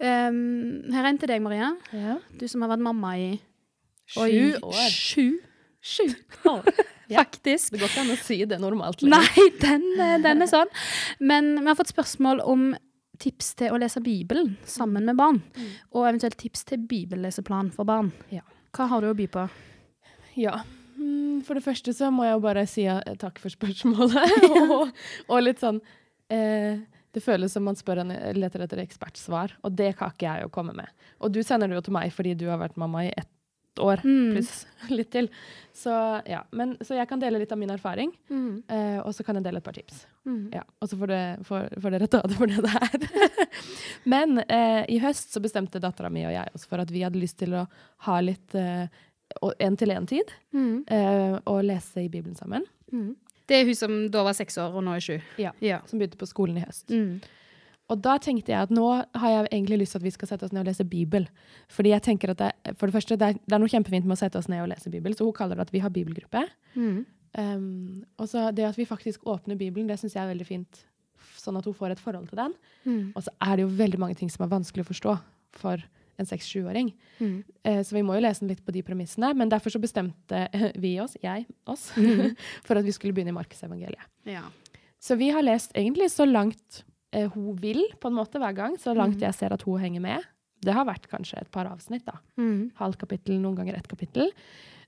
[0.00, 1.76] Um, her er en til deg, Maria.
[1.94, 2.16] Ja.
[2.40, 3.28] Du som har vært mamma i
[4.06, 4.88] Sju år.
[4.90, 5.26] Sju?
[5.84, 6.06] Sju
[6.50, 6.64] år,
[7.08, 7.20] Ja.
[7.24, 7.72] faktisk.
[7.72, 9.20] Det går ikke an å si det normalt lenger.
[9.36, 10.70] Nei, den, eh, den er sånn.
[11.20, 12.70] Men vi har fått spørsmål om
[13.20, 15.42] tips til å lese Bibelen sammen med barn.
[15.56, 15.68] Mm.
[15.94, 18.10] Og eventuelt tips til bibelleseplan for barn.
[18.32, 18.42] Ja.
[18.74, 19.44] Hva har du å by på?
[20.40, 20.62] Ja.
[20.98, 24.34] Mm, For det første så må jeg jo bare si eh, takk for spørsmålet.
[24.72, 24.90] og,
[25.28, 25.80] og litt sånn
[26.32, 26.80] eh,
[27.14, 30.50] Det føles som man spør en, leter etter ekspertsvar, og det kan ikke jeg jo
[30.54, 30.88] komme med.
[31.22, 33.30] Og du sender det jo til meg fordi du har vært mamma i ett
[33.82, 34.32] år Mm.
[34.34, 35.28] pluss litt til.
[35.74, 35.90] Så
[36.28, 38.62] ja, men, så jeg kan dele litt av min erfaring, Mm.
[38.68, 40.06] eh, og så kan jeg dele et par tips.
[40.26, 40.50] Mm.
[40.54, 43.08] Ja, og så får, det, får, får dere ta det for det det er.
[44.04, 47.18] Men eh, i høst så bestemte dattera mi og jeg oss for at vi hadde
[47.20, 47.66] lyst til å
[48.06, 48.86] ha litt eh,
[49.58, 50.84] en-til-en-tid, Mm.
[50.86, 52.64] eh, og lese i Bibelen sammen.
[52.92, 53.16] Mm.
[53.46, 55.18] Det er hun som da var seks år, og nå er sju.
[55.38, 55.50] Ja.
[55.60, 55.80] Ja.
[55.86, 56.86] Som begynte på skolen i høst.
[56.88, 57.20] Mm.
[57.92, 58.84] Og da tenkte jeg at nå
[59.20, 61.26] har jeg egentlig lyst til at vi skal sette oss ned og lese Bibel.
[61.68, 64.16] Fordi jeg tenker at det, For det første, det er, det er noe kjempefint med
[64.16, 66.46] å sette oss ned og lese Bibel, så hun kaller det at vi har bibelgruppe.
[66.74, 67.04] Mm.
[67.36, 70.84] Um, og så det at vi faktisk åpner Bibelen, det syns jeg er veldig fint.
[71.36, 72.54] Sånn at hun får et forhold til den.
[72.86, 73.02] Mm.
[73.16, 75.16] Og så er det jo veldig mange ting som er vanskelig å forstå
[75.60, 75.82] for
[76.16, 76.92] en seks-sjuåring.
[77.18, 77.36] Mm.
[77.66, 79.32] Uh, så vi må jo lese den litt på de premissene.
[79.36, 80.46] Men derfor så bestemte
[80.84, 82.32] vi oss, jeg, oss, Mhm.
[82.66, 84.08] for at vi skulle begynne i Markusevangeliet.
[84.30, 84.46] Ja.
[85.02, 88.76] Så vi har lest egentlig så langt eh, hun vil, på en måte, hver gang.
[88.76, 89.20] Så langt Mhm.
[89.28, 90.22] jeg ser at hun henger med.
[90.64, 92.14] Det har vært kanskje et par avsnitt, da.
[92.38, 92.70] Mm.
[92.78, 94.30] Halvt kapittel, noen ganger ett kapittel.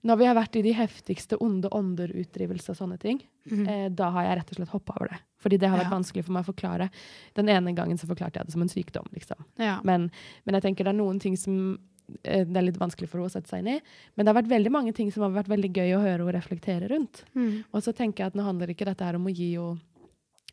[0.05, 3.69] Når vi har vært i de heftigste onde ånder, utdrivelse og sånne ting, Mm.
[3.69, 5.19] eh, da har jeg rett og slett hoppa over det.
[5.39, 5.97] Fordi det har vært Ja.
[5.99, 6.91] vanskelig for meg å forklare.
[7.35, 9.45] Den ene gangen så forklarte jeg det som en sykdom, liksom.
[9.59, 9.81] ja.
[9.85, 10.11] Men,
[10.47, 11.79] men jeg tenker det er noen ting som
[12.25, 13.81] eh, det er litt vanskelig for henne å sette seg inn i.
[14.17, 16.33] Men det har vært veldig mange ting som har vært veldig gøy å høre henne
[16.41, 17.25] reflektere rundt.
[17.35, 17.65] Mm.
[17.75, 19.81] Og så tenker jeg at nå handler ikke dette her om å gi henne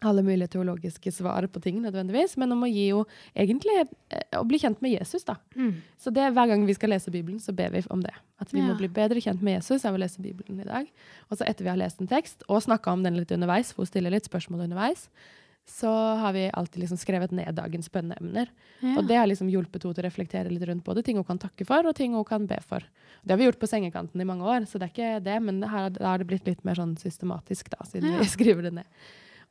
[0.09, 3.03] alle mulige teologiske svar på ting nødvendigvis, men om å gi jo
[3.35, 5.35] egentlig eh, å bli kjent med Jesus, da.
[5.55, 5.75] Mm.
[5.99, 8.13] Så det, hver gang vi skal lese Bibelen, så ber vi om det.
[8.43, 10.89] At vi må bli bedre kjent med Jesus av å lese Bibelen i dag.
[11.29, 13.85] Og så etter vi har lest en tekst, og snakka om den litt underveis, for
[13.85, 15.07] hun stiller litt spørsmål underveis,
[15.63, 15.87] så
[16.19, 18.49] har vi alltid liksom skrevet ned dagens spennende emner.
[18.83, 18.97] Ja.
[18.99, 21.39] Og det har liksom hjulpet henne til å reflektere litt rundt både ting hun kan
[21.39, 22.83] takke for, og ting hun kan be for.
[23.23, 25.61] Det har vi gjort på sengekanten i mange år, så det er ikke det, men
[25.63, 28.19] da har det blitt litt mer sånn systematisk, da, siden Ja.
[28.19, 28.89] vi skriver det ned.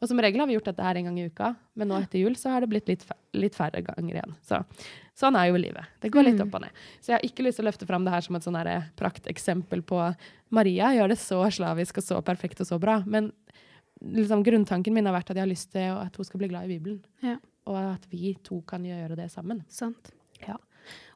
[0.03, 2.19] Og som regel har vi gjort dette her en gang i uka, men nå etter
[2.19, 3.05] jul så har det blitt litt,
[3.39, 4.33] litt færre ganger igjen.
[4.43, 4.59] Så
[5.15, 5.87] sånn er jo livet.
[6.03, 6.49] Det går litt Mm.
[6.49, 6.71] opp og ned.
[7.01, 8.59] Så jeg har ikke lyst til å løfte fram det her som et sånn
[8.97, 10.01] prakteksempel på
[10.51, 13.03] Maria gjør det så slavisk og så perfekt og så bra.
[13.07, 13.33] Men
[14.03, 16.65] liksom, grunntanken min har vært at jeg har lyst til at hun skal bli glad
[16.69, 17.05] i Bibelen.
[17.23, 17.37] Ja.
[17.67, 19.63] Og at vi to kan gjøre det sammen.
[19.69, 20.11] Sant.
[20.49, 20.57] Ja.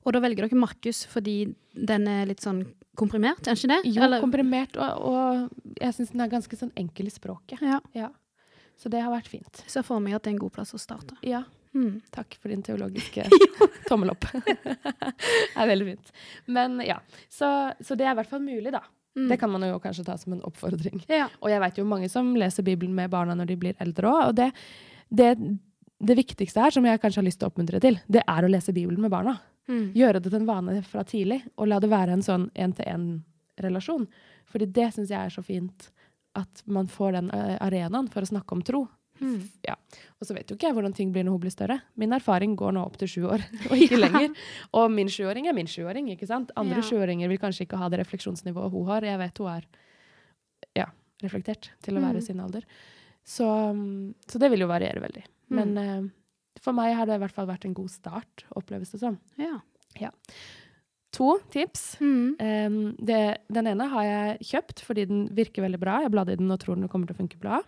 [0.07, 2.63] Og da velger dere Markus fordi den er litt sånn
[2.97, 3.95] komprimert, er den ikke det?
[3.97, 7.61] Jo, Eller- komprimert, og, og jeg syns den er ganske sånn enkel i språket.
[7.61, 7.81] ja.
[7.93, 8.11] Ja.
[8.77, 9.63] Så det har vært fint.
[9.73, 11.17] Jeg får meg at det er en god plass å starte.
[11.27, 11.45] Ja,
[11.77, 11.99] Mm.
[12.11, 13.27] takk for din teologiske
[13.91, 14.25] tommel opp.
[14.33, 14.55] det
[15.61, 16.13] er veldig fint.
[16.49, 16.95] Men ja,
[17.29, 17.51] så,
[17.85, 18.81] så det er i hvert fall mulig, da.
[19.17, 19.27] Mm.
[19.29, 21.03] Det kan man jo kanskje ta som en oppfordring.
[21.13, 21.27] Ja.
[21.45, 24.23] Og jeg vet jo mange som leser Bibelen med barna når de blir eldre òg.
[24.31, 24.47] Og det,
[25.13, 25.29] det,
[26.01, 28.51] det viktigste her, som jeg kanskje har lyst til å oppmuntre til, det er å
[28.53, 29.37] lese Bibelen med barna.
[29.69, 29.91] Mm.
[30.01, 34.09] Gjøre det til en vane fra tidlig, og la det være en sånn én-til-én-relasjon.
[34.53, 35.91] Fordi det syns jeg er så fint,
[36.37, 38.85] at man får den eh, arenaen for å snakke om tro.
[39.17, 39.39] Mm.
[40.21, 41.79] Og så vet jo ikke jeg hvordan ting blir når hun blir større.
[41.97, 44.35] Min erfaring går nå opp til sju år, og ikke lenger.
[44.77, 46.53] Og min sjuåring er min sjuåring, ikke sant?
[46.61, 46.89] Andre Ja.
[46.91, 49.07] sjuåringer vil kanskje ikke ha det refleksjonsnivået hun har.
[49.09, 49.65] Jeg vet hun er
[50.77, 50.87] ja,
[51.25, 52.27] reflektert til å være Mm.
[52.29, 52.65] sin alder.
[53.25, 55.25] Så, mm, så det vil jo variere veldig.
[55.57, 56.03] Men eh,
[56.61, 59.17] for meg har det i hvert fall vært en god start, oppleves det som.
[59.41, 59.57] Ja.
[60.01, 60.11] Ja.
[61.17, 61.97] To tips.
[62.01, 62.37] Mm.
[62.41, 63.21] Um, det,
[63.53, 66.01] den ene har jeg kjøpt fordi den virker veldig bra.
[66.05, 67.63] Jeg bladde i den og tror den kommer til å funke bra.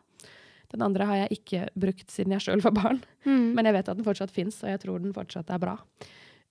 [0.69, 3.55] Den andre har jeg ikke brukt siden jeg sjøl var barn, Mm.
[3.57, 5.79] men jeg vet at den fortsatt fins, og jeg tror den fortsatt er bra.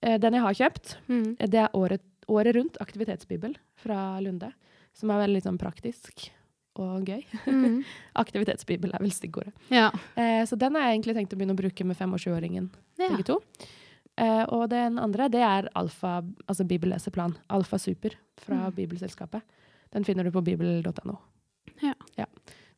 [0.02, 1.36] Uh, den jeg har kjøpt, Mm.
[1.38, 4.50] det er året, året rundt aktivitetsbibel fra Lunde,
[4.92, 6.30] som er veldig sånn praktisk
[6.78, 7.22] og gøy.
[7.46, 7.84] Mm.
[8.22, 9.54] Aktivitetsbibel er vel stikkordet.
[9.70, 9.88] Ja.
[10.18, 12.70] Uh, så den har jeg egentlig tenkt å begynne å bruke med fem- og sjuåringen,
[12.98, 13.08] ja.
[13.12, 13.38] begge to.
[14.18, 16.16] Eh, og den andre, det er Alfa,
[16.48, 17.36] altså bibelleseplan.
[17.54, 18.74] Alfa Super fra Mm.
[18.74, 19.42] Bibelselskapet.
[19.92, 21.16] Den finner du på bibel.no.
[21.82, 22.26] Ja.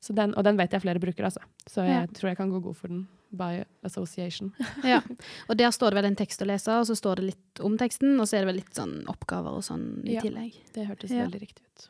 [0.01, 1.41] Så den, og den vet jeg flere bruker, altså.
[1.69, 2.07] Så jeg Ja.
[2.07, 4.53] tror jeg kan gå god for den by association.
[4.85, 5.01] ja.
[5.49, 7.77] Og der står det vel en tekst å lese, og så står det litt om
[7.79, 10.21] teksten, og så er det vel litt sånn oppgaver og sånn i Ja.
[10.21, 10.55] tillegg.
[10.73, 11.25] Det hørtes Ja.
[11.27, 11.89] veldig riktig ut.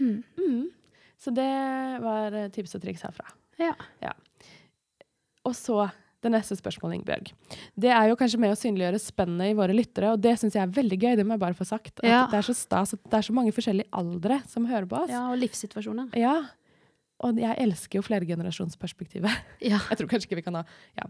[0.00, 0.24] Mm.
[0.38, 0.68] Mm.
[1.18, 3.26] Så det var eh, tips og triks herfra.
[3.58, 3.74] Ja.
[5.44, 5.90] Og så
[6.24, 7.30] det neste spørsmålet, Ingebjørg.
[7.84, 10.64] Det er jo kanskje med å synliggjøre spennet i våre lyttere, og det syns jeg
[10.64, 11.16] er veldig gøy.
[11.20, 12.00] Det må jeg bare få sagt.
[12.00, 12.22] At Ja.
[12.32, 15.10] Det er så stas at det er så mange forskjellige aldre som hører på oss.
[15.12, 16.14] ja, og livssituasjoner.
[16.16, 16.38] Ja.
[17.24, 19.30] Og jeg elsker jo flergenerasjonsperspektivet.
[19.62, 19.78] Ja.
[19.90, 20.64] Jeg tror kanskje ikke vi kan ha
[20.98, 21.06] ja.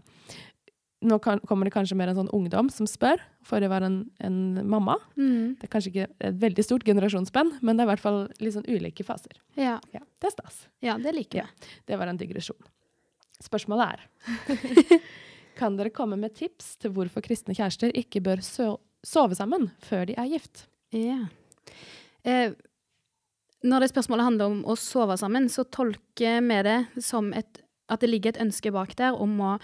[1.05, 3.19] Nå kan, kommer det kanskje mer en sånn ungdom som spør.
[3.45, 4.95] Forrige var en, en mamma.
[5.19, 5.55] Mm.
[5.59, 8.55] Det er kanskje ikke et veldig stort generasjonsspenn, men det er i hvert fall litt
[8.55, 9.35] sånn ulike faser.
[9.59, 9.75] Ja.
[9.93, 10.63] Ja, Det er stas.
[10.81, 11.45] ja, det liker Ja.
[11.85, 12.57] Det var en digresjon.
[13.43, 14.99] Spørsmålet er
[15.59, 20.07] Kan dere komme med tips til hvorfor kristne kjærester ikke bør so sove sammen før
[20.09, 20.65] de er gift?
[20.91, 21.27] Ja.
[22.25, 22.55] Eh,
[23.65, 28.01] når det spørsmålet handler om å sove sammen, så tolker vi det som et, at
[28.01, 29.55] det ligger et ønske bak der om å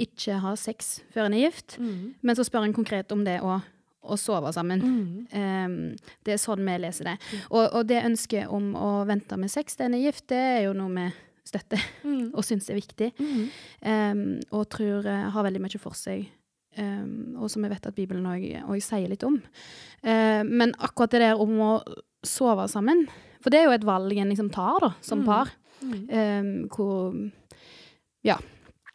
[0.00, 1.76] ikke ha sex før en er gift.
[2.24, 3.58] Men så spør en konkret om det å,
[4.02, 4.82] å sove sammen.
[4.82, 5.10] Mm.
[5.32, 5.76] Um,
[6.24, 7.18] det er sånn vi leser det.
[7.50, 10.64] Og, og det ønsket om å vente med sex til en er gift, det er
[10.66, 11.10] jo noe vi
[11.46, 12.30] støtter Mm.
[12.34, 13.10] og syns er viktig.
[13.18, 13.48] Mm.
[13.82, 16.28] Um, og tror eh, har veldig mye for seg.
[16.78, 19.36] Um, og som jeg vet at Bibelen òg sier litt om.
[20.04, 21.72] Uh, men akkurat det der om å
[22.24, 23.08] sove sammen
[23.42, 25.26] For det er jo et valg en liksom tar, da, som Mm.
[25.26, 25.48] par.
[25.82, 27.12] Um, hvor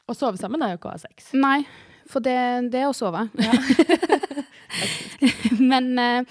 [0.08, 1.34] Å sove sammen er jo ikke å ha sex.
[1.36, 1.66] Nei,
[2.08, 2.38] for det,
[2.72, 3.26] det er å sove.
[3.36, 3.52] Ja.
[5.60, 6.24] Men uh,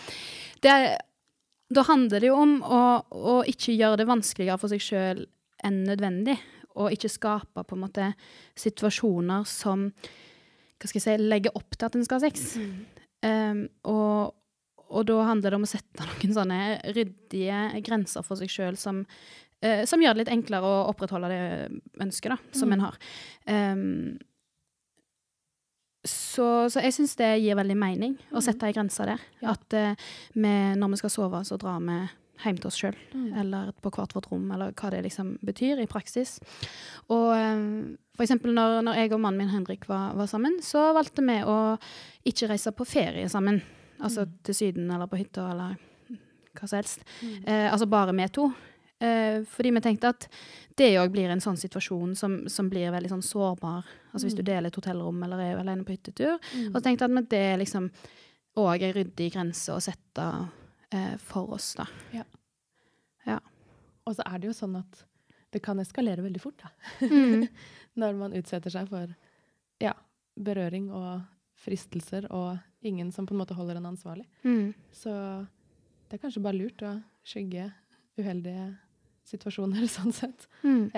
[0.64, 0.72] det,
[1.68, 2.80] da handler det jo om å,
[3.12, 5.26] å ikke gjøre det vanskeligere for seg sjøl
[5.66, 6.38] enn nødvendig.
[6.76, 8.10] Og ikke skape på en måte
[8.58, 9.86] situasjoner som
[10.76, 12.58] hva skal jeg si, legger opp til at en skal ha sex.
[13.24, 14.34] Um, og,
[14.92, 16.58] og da handler det om å sette noen sånne
[16.92, 19.00] ryddige grenser for seg sjøl som,
[19.64, 22.76] uh, som gjør det litt enklere å opprettholde det ønsket da, som Mm.
[22.76, 22.98] en har.
[23.48, 24.18] Um,
[26.06, 28.44] så, så jeg syns det gir veldig mening å Mhm.
[28.44, 29.20] sette ei grense der.
[29.42, 29.56] Ja.
[29.56, 29.94] At uh,
[30.34, 31.96] vi, når vi skal sove, så drar vi
[32.44, 32.96] hjem til oss sjøl.
[33.14, 33.28] Mm.
[33.40, 36.38] Eller på hvert vårt rom, eller hva det liksom betyr i praksis.
[37.08, 40.90] Og eh, for eksempel når, når jeg og mannen min Henrik var, var sammen, så
[40.96, 41.58] valgte vi å
[42.26, 43.62] ikke reise på ferie sammen.
[44.00, 44.32] Altså Mm.
[44.44, 45.76] til Syden eller på hytta eller
[46.56, 47.00] hva som helst.
[47.22, 47.44] Mm.
[47.48, 48.50] Eh, altså bare vi to.
[49.00, 50.26] Eh, fordi vi tenkte at
[50.76, 53.84] det òg blir en sånn situasjon som, som blir veldig sånn sårbar.
[54.12, 54.46] Altså hvis du Mm.
[54.46, 56.38] deler et hotellrom eller er alene på hyttetur.
[56.54, 56.68] Mm.
[56.74, 57.90] Og så tenkte jeg at det er liksom
[58.56, 60.48] òg ei ryddig grense å sette
[60.94, 61.88] eh, for oss, da.
[64.06, 65.02] Og så er det jo sånn at
[65.54, 66.70] det kan eskalere veldig fort, da.
[67.06, 67.46] Mm.
[68.00, 69.10] Når man utsetter seg for
[69.82, 69.94] ja,
[70.36, 71.24] berøring og
[71.56, 74.26] fristelser, og ingen som på en måte holder en ansvarlig.
[74.44, 74.74] Mm.
[74.94, 75.12] Så
[76.06, 76.96] det er kanskje bare lurt å
[77.26, 77.70] skygge
[78.20, 78.68] uheldige
[79.26, 80.46] situasjoner, sånn sett.
[80.62, 80.92] Mm.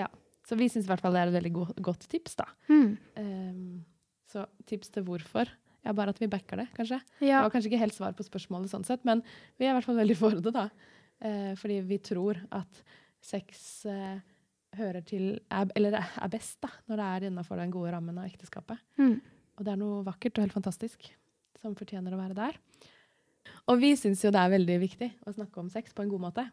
[0.45, 2.49] Så vi syns i hvert fall det er et veldig go godt tips, da.
[2.69, 2.91] Mm.
[3.21, 3.63] Ehm,
[4.29, 5.49] så tips til hvorfor.
[5.85, 6.99] Ja, bare at vi backer det, kanskje.
[7.23, 7.39] Ja.
[7.39, 9.21] Det var kanskje ikke helt svar på spørsmålet sånn sett, men
[9.57, 10.65] vi er i hvert fall veldig for det, da.
[11.21, 12.83] Eh, fordi vi tror at
[13.23, 14.19] sex eh,
[14.77, 18.27] hører til er, Eller er best, da, når det er innafor den gode rammen av
[18.29, 18.77] ekteskapet.
[18.99, 19.17] Mm.
[19.57, 21.09] Og det er noe vakkert og helt fantastisk
[21.59, 22.59] som fortjener å være der.
[23.67, 26.23] Og vi syns jo det er veldig viktig å snakke om sex på en god
[26.29, 26.45] måte.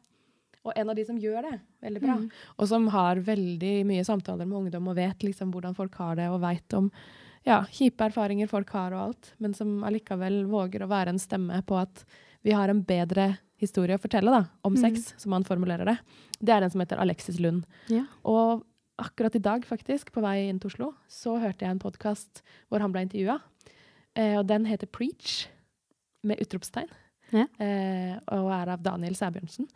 [0.67, 2.31] Og en av de som gjør det veldig bra, Mm.
[2.59, 6.27] og som har veldig mye samtaler med ungdom og vet liksom hvordan folk har det,
[6.29, 6.91] og veit om
[7.47, 11.61] ja, kjipe erfaringer folk har og alt, men som allikevel våger å være en stemme
[11.67, 12.05] på at
[12.47, 14.81] vi har en bedre historie å fortelle da, om Mm.
[14.83, 15.99] sex, som han formulerer det.
[16.43, 17.65] Det er den som heter Alexis Lund.
[17.89, 18.05] Ja.
[18.25, 18.65] Og
[18.99, 22.81] akkurat i dag, faktisk, på vei inn til Oslo, så hørte jeg en podkast hvor
[22.81, 23.41] han ble intervjua.
[24.17, 25.47] Eh, og den heter Preach,
[26.25, 26.89] med utropstegn.
[27.33, 27.47] Ja.
[27.59, 29.69] Eh, og er av Daniel Sæbjørnsen.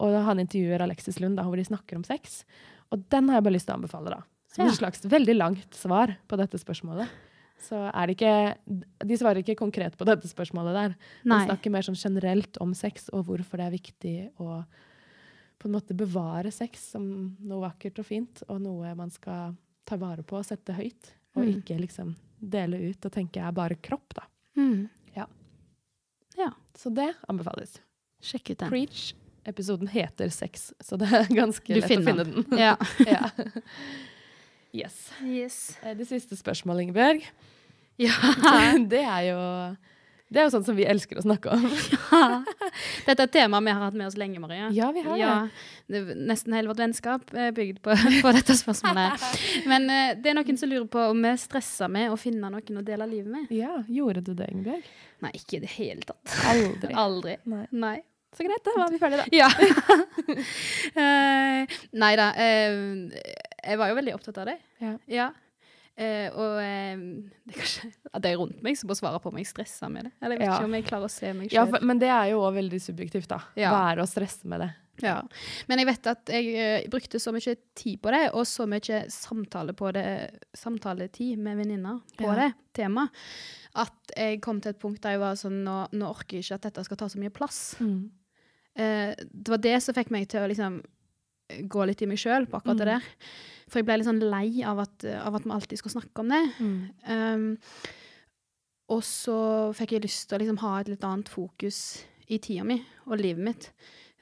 [0.00, 2.44] Og han intervjuer Alexis Lund, da, hvor de snakker om sex.
[2.90, 4.22] Og den har jeg bare lyst til å anbefale, da.
[4.50, 4.72] Som Ja.
[4.72, 7.08] et slags veldig langt svar på dette spørsmålet.
[7.60, 8.56] Så er det ikke
[9.06, 10.94] De svarer ikke konkret på dette spørsmålet der.
[11.24, 11.44] Nei.
[11.46, 14.64] De snakker mer sånn generelt om sex, og hvorfor det er viktig å
[15.60, 19.96] på en måte bevare sex som noe vakkert og fint, og noe man skal ta
[19.96, 21.12] vare på og sette høyt.
[21.36, 21.62] Og Mm.
[21.62, 24.22] ikke liksom dele ut og tenke er bare kropp, da.
[24.56, 24.88] Mm.
[26.74, 27.78] Så det anbefales.
[28.22, 28.70] Sjekk ut den.
[28.70, 29.12] Preach.
[29.44, 32.46] Episoden heter Sex, så det er ganske Du lett å finne den.
[32.56, 32.76] Ja.
[33.06, 33.28] ja.
[34.72, 35.10] Yes.
[35.26, 35.76] Yes.
[35.82, 37.24] Eh, Det siste spørsmålet, Ingebjørg,
[37.98, 38.12] Ja.
[38.92, 39.40] det er jo
[40.30, 41.64] det er jo sånn som vi elsker å snakke om.
[43.06, 44.68] Dette er et tema vi har hatt med oss lenge, Maria.
[44.70, 45.16] Ja, vi har.
[45.18, 45.32] Ja,
[45.90, 49.24] det nesten hele vårt vennskap er bygd på, på dette spørsmålet.
[49.66, 52.78] Men uh, det er noen som lurer på om vi stresser med å finne noen
[52.78, 53.50] å dele livet med.
[53.50, 54.86] Ja, gjorde du det, Ingebjørg?
[55.26, 56.36] Nei, ikke i det hele tatt.
[56.54, 56.94] Aldri.
[56.94, 57.34] Aldri.
[57.50, 57.66] Nei.
[57.74, 57.96] Nei.
[58.30, 59.34] Så greit, da var vi ferdige, da.
[59.34, 59.50] Ja.
[60.94, 62.30] uh, nei da.
[62.38, 62.78] eh,
[63.64, 64.58] jeg var jo veldig opptatt av det.
[65.10, 65.30] Ja.
[66.00, 67.00] Eh, og eh,
[67.44, 69.90] det er kanskje at det er rundt meg som må svare på om jeg stresser
[69.92, 70.12] med det.
[70.22, 70.58] Eller jeg vet Ja.
[70.58, 71.74] ikke om jeg klarer å se meg Ja, selv.
[71.76, 73.40] for, men det er jo òg veldig subjektivt, da.
[73.60, 73.72] Ja.
[73.94, 74.70] det å stresse med det.
[75.00, 75.22] Ja.
[75.68, 76.48] Men jeg vet at jeg
[76.84, 80.04] uh, brukte så mye tid på det, og så mye samtale på det,
[80.52, 82.34] samtaletid med venninner på Ja.
[82.36, 83.08] det temaet,
[83.80, 86.54] at jeg kom til et punkt der jeg var sånn Nå, nå orker jeg ikke
[86.58, 87.76] at dette skal ta så mye plass.
[87.80, 90.80] Eh, det var det som fikk meg til å liksom
[91.70, 92.92] gå litt i meg sjøl på akkurat det Mm.
[92.94, 93.02] der.
[93.70, 96.28] For jeg ble litt sånn lei av at, av at vi alltid skal snakke om
[96.32, 96.42] det.
[97.06, 97.44] Um,
[98.90, 99.36] og så
[99.78, 103.20] fikk jeg lyst til å liksom ha et litt annet fokus i tida mi og
[103.20, 103.68] livet mitt.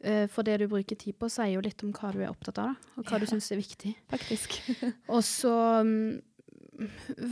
[0.04, 2.60] Uh, for det du bruker tid på, sier jo litt om hva du er opptatt
[2.62, 3.32] av, da, og hva du Ja.
[3.32, 3.94] syns er viktig.
[4.12, 4.58] Faktisk.
[5.14, 6.20] Og så um,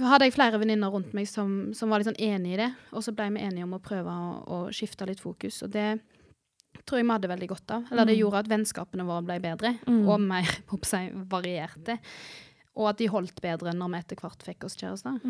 [0.08, 3.04] hadde jeg flere venninner rundt meg som, som var litt sånn enig i det, og
[3.04, 6.00] så ble vi enige om å prøve å, å skifte litt fokus, og det
[6.86, 7.86] tror jeg vi hadde veldig godt av.
[7.90, 8.20] Eller det Mm.
[8.22, 10.08] gjorde at vennskapene våre ble bedre, Mm.
[10.08, 10.42] og mer
[10.84, 11.98] seg varierte.
[12.76, 15.20] Og at de holdt bedre når vi etter hvert fikk oss kjærester.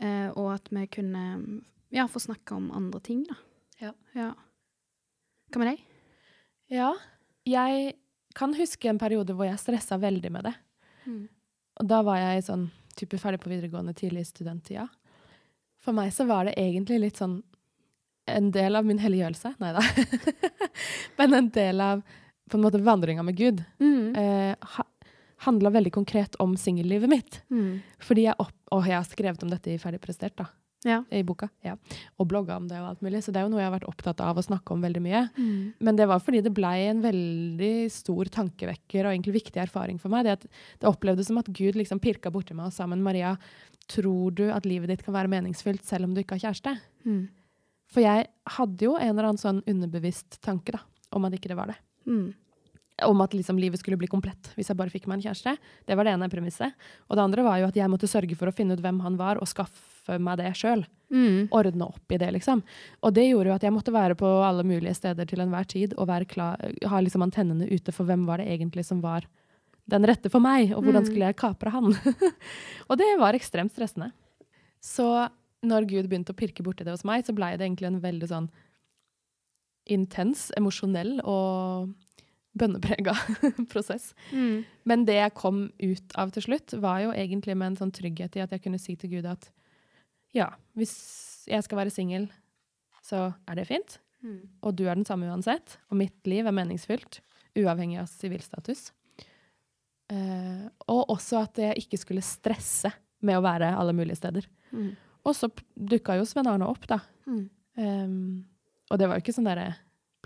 [0.00, 3.34] Eh, og at vi kunne ja, få snakke om andre ting, da.
[3.80, 3.92] Ja.
[4.14, 4.34] ja.
[5.52, 5.84] Hva med deg?
[6.70, 6.94] Ja.
[7.46, 7.94] Jeg
[8.34, 10.54] kan huske en periode hvor jeg stressa veldig med det.
[11.06, 11.28] Mm.
[11.80, 14.88] Og da var jeg sånn type ferdig på videregående tidlig i studenttida.
[15.82, 17.42] For meg så var det egentlig litt sånn
[18.30, 19.54] en del av min helliggjørelse.
[19.62, 19.82] Nei da.
[21.18, 22.02] Men en del av
[22.50, 23.62] på en måte vandringa med Gud.
[23.80, 24.16] Mm.
[24.16, 24.84] Eh, ha,
[25.46, 27.42] handla veldig konkret om singellivet mitt.
[27.50, 27.80] Mm.
[28.02, 28.56] Fordi jeg opp...
[28.72, 30.46] Og jeg har skrevet om dette i Ferdig prestert, da.
[30.84, 30.98] Ja.
[31.14, 31.46] I boka.
[31.62, 31.76] Ja.
[32.18, 33.22] Og blogga om det og alt mulig.
[33.22, 35.26] Så det er jo noe jeg har vært opptatt av å snakke om veldig mye.
[35.36, 35.58] Mm.
[35.86, 40.12] Men det var fordi det blei en veldig stor tankevekker og egentlig viktig erfaring for
[40.12, 40.26] meg.
[40.26, 43.36] Det, at det opplevdes som at Gud liksom pirka borti meg og sa men Maria,
[43.90, 46.74] tror du at livet ditt kan være meningsfylt selv om du ikke har kjæreste?
[47.06, 47.22] Mm.
[47.92, 50.80] For jeg hadde jo en eller annen sånn underbevisst tanke da,
[51.12, 51.76] om at ikke det var det.
[52.08, 52.30] Mm.
[53.08, 55.54] Om at liksom livet skulle bli komplett hvis jeg bare fikk meg en kjæreste.
[55.88, 56.74] Det var det ene premisset.
[57.08, 59.16] Og det andre var jo at jeg måtte sørge for å finne ut hvem han
[59.20, 60.84] var, og skaffe meg det sjøl.
[61.12, 61.48] Mm.
[61.52, 62.62] Ordne opp i det, liksom.
[63.02, 65.96] Og det gjorde jo at jeg måtte være på alle mulige steder til enhver tid
[65.98, 66.56] og klar,
[66.88, 69.26] ha liksom antennene ute for hvem var det egentlig som var
[69.90, 71.06] den rette for meg, og hvordan Mm.
[71.10, 71.92] skulle jeg kapre han?
[72.88, 74.12] og det var ekstremt stressende.
[74.80, 75.28] Så
[75.62, 78.28] når Gud begynte å pirke borti det hos meg, så blei det egentlig en veldig
[78.30, 78.48] sånn
[79.90, 81.92] intens, emosjonell og
[82.58, 83.14] bønneprega
[83.72, 84.12] prosess.
[84.30, 84.62] Mm.
[84.88, 88.36] Men det jeg kom ut av til slutt, var jo egentlig med en sånn trygghet
[88.36, 89.48] i at jeg kunne si til Gud at
[90.36, 90.48] ja,
[90.78, 90.94] hvis
[91.50, 92.26] jeg skal være singel,
[93.04, 93.98] så er det fint.
[94.22, 94.40] Mm.
[94.62, 95.76] Og du er den samme uansett.
[95.90, 97.20] Og mitt liv er meningsfylt,
[97.58, 98.90] uavhengig av sivilstatus.
[100.12, 102.90] Uh, og også at jeg ikke skulle stresse
[103.24, 104.46] med å være alle mulige steder.
[104.72, 104.92] Mm.
[105.24, 106.98] Og så dukka jo Sven Arne opp, da.
[107.26, 107.44] Mm.
[107.78, 108.44] Um,
[108.90, 109.68] og det var jo ikke sånn derre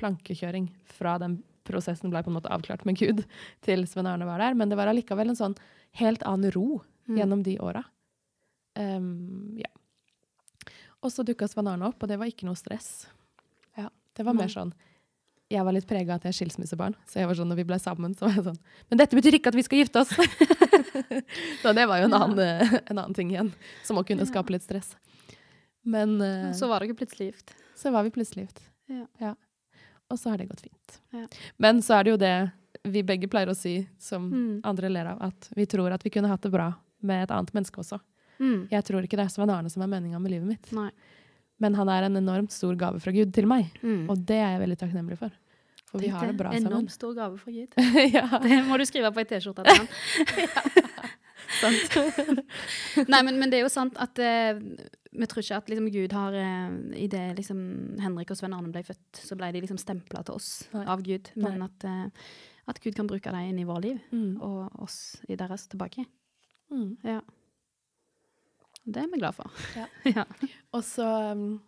[0.01, 3.25] plankekjøring fra den prosessen ble på en måte avklart med Gud,
[3.67, 5.59] til Sven Arne var der, men det var allikevel en sånn
[6.01, 7.21] helt annen ro Mm.
[7.21, 7.85] gjennom de åra.
[8.75, 9.69] Um, ja.
[11.05, 13.07] Og så dukka Sven Arne opp, og det var ikke noe stress.
[13.79, 14.73] Ja, det var mer sånn
[15.51, 17.65] Jeg var litt prega av at jeg er skilsmissebarn, så jeg var sånn når vi
[17.69, 18.57] ble sammen, så var jeg sånn
[18.91, 20.11] Men dette betyr ikke at vi skal gifte oss!
[21.63, 23.53] så det var jo en annen, eh, en annen ting igjen,
[23.87, 24.31] som òg kunne Ja.
[24.33, 24.97] skape litt stress.
[25.87, 27.55] Men uh, Så var dere plutselig gift.
[27.79, 28.63] så var vi plutselig gift.
[29.21, 29.35] Ja.
[30.11, 30.99] Og så har det gått fint.
[31.15, 31.27] Ja.
[31.59, 32.35] Men så er det jo det
[32.87, 34.61] vi begge pleier å si, som Mm.
[34.65, 37.53] andre ler av, at vi tror at vi kunne hatt det bra med et annet
[37.55, 38.01] menneske også.
[38.39, 38.69] Mm.
[38.71, 40.91] Jeg tror ikke det er Svein Arne som er meninga med livet mitt, Nei.
[41.59, 44.09] Men han er en enormt stor gave fra Gud til meg, Mm.
[44.11, 45.31] og det er jeg veldig takknemlig for.
[45.87, 46.67] For vi har det bra sammen.
[46.73, 47.77] Enormt stor gave fra Gud.
[48.17, 49.89] ja, Det må du skrive på ei T-skjorte til han.
[51.61, 51.97] sant.
[53.09, 54.59] Nei, men, men det er jo sant at eh,
[55.17, 57.61] vi tror ikke at liksom, Gud har eh, I det liksom,
[58.03, 60.85] Henrik og Svein Arne ble født, så ble de liksom stempla til oss Nei.
[60.93, 61.31] av Gud.
[61.41, 62.29] Men at, eh,
[62.69, 64.37] at Gud kan bruke dem inn i vår liv, Mm.
[64.43, 66.05] og oss i deres tilbake.
[66.75, 66.97] Mm.
[67.07, 67.21] Ja.
[68.87, 69.51] Det er vi glad for.
[69.75, 69.87] Ja.
[70.21, 70.25] ja.
[70.77, 71.59] Og så um,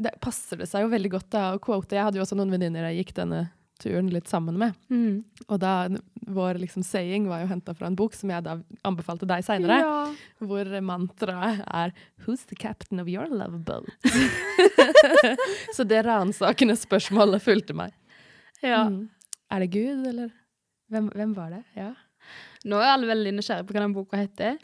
[0.00, 1.94] det passer det seg jo veldig godt da, å quote.
[1.94, 3.44] Jeg hadde jo også noen venninner jeg gikk denne
[3.80, 4.76] turen litt sammen med.
[4.92, 5.22] Mm.
[5.46, 5.88] Og da,
[6.28, 9.78] vår liksom saying var jo henta fra en bok som jeg da anbefalte deg seinere.
[9.80, 10.02] Ja.
[10.44, 13.88] Hvor mantraet er 'Who's the captain of your love boat?'
[15.76, 17.96] Så det ransakende spørsmålet fulgte meg.
[18.62, 18.88] ja.
[18.88, 19.08] Mm.
[19.50, 20.30] Er det Gud, eller?
[20.90, 21.64] Hvem, hvem var det?
[21.74, 21.94] Ja.
[22.68, 24.58] Nå er alle veldig nysgjerrige på hva den boka heter.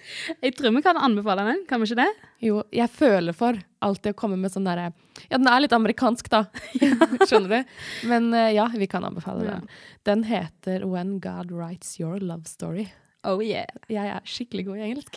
[0.45, 2.29] Jeg tror vi kan anbefale den, kan vi ikke det?
[2.45, 3.57] Jo, jeg føler for
[3.87, 4.91] alltid å komme med sånn derre
[5.31, 6.43] Ja, den er litt amerikansk, da.
[7.29, 7.73] Skjønner du?
[8.11, 9.65] Men eh, ja, vi kan anbefale den.
[10.05, 12.91] Den heter 'When God Writes Your Love Story'.
[13.27, 13.67] Oh yeah.
[13.91, 15.17] Jeg er skikkelig god i engelsk.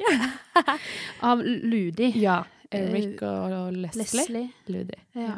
[1.29, 2.13] Av Ludi.
[2.17, 2.41] Ja.
[2.71, 4.05] Eric og, og Leslie.
[4.05, 4.49] Leslie.
[4.71, 4.97] Ludi.
[5.17, 5.35] Ja.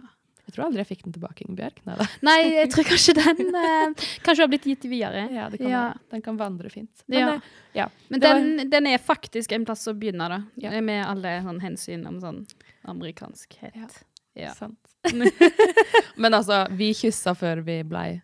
[0.51, 1.77] Jeg tror aldri jeg fikk den tilbake, Ingebjørg.
[1.87, 2.05] Neida.
[2.27, 3.93] Nei, jeg tror kanskje den eh,
[4.25, 5.21] Kanskje har blitt gitt videre.
[5.31, 5.83] Ja, det kan Ja.
[6.11, 7.03] Den kan vandre fint.
[7.07, 7.29] Men, Ja.
[7.31, 7.41] Det,
[7.79, 7.85] ja.
[8.09, 10.41] Men Det var- den, den er faktisk en plass å begynne, da.
[10.59, 10.73] Ja.
[10.83, 12.41] Med alle sånn hensyn om sånn
[12.83, 13.71] amerikanskhet.
[13.79, 13.87] Ja.
[14.35, 14.51] Ja.
[14.53, 14.77] Sant.
[16.17, 18.21] Men altså, vi kyssa før vi blei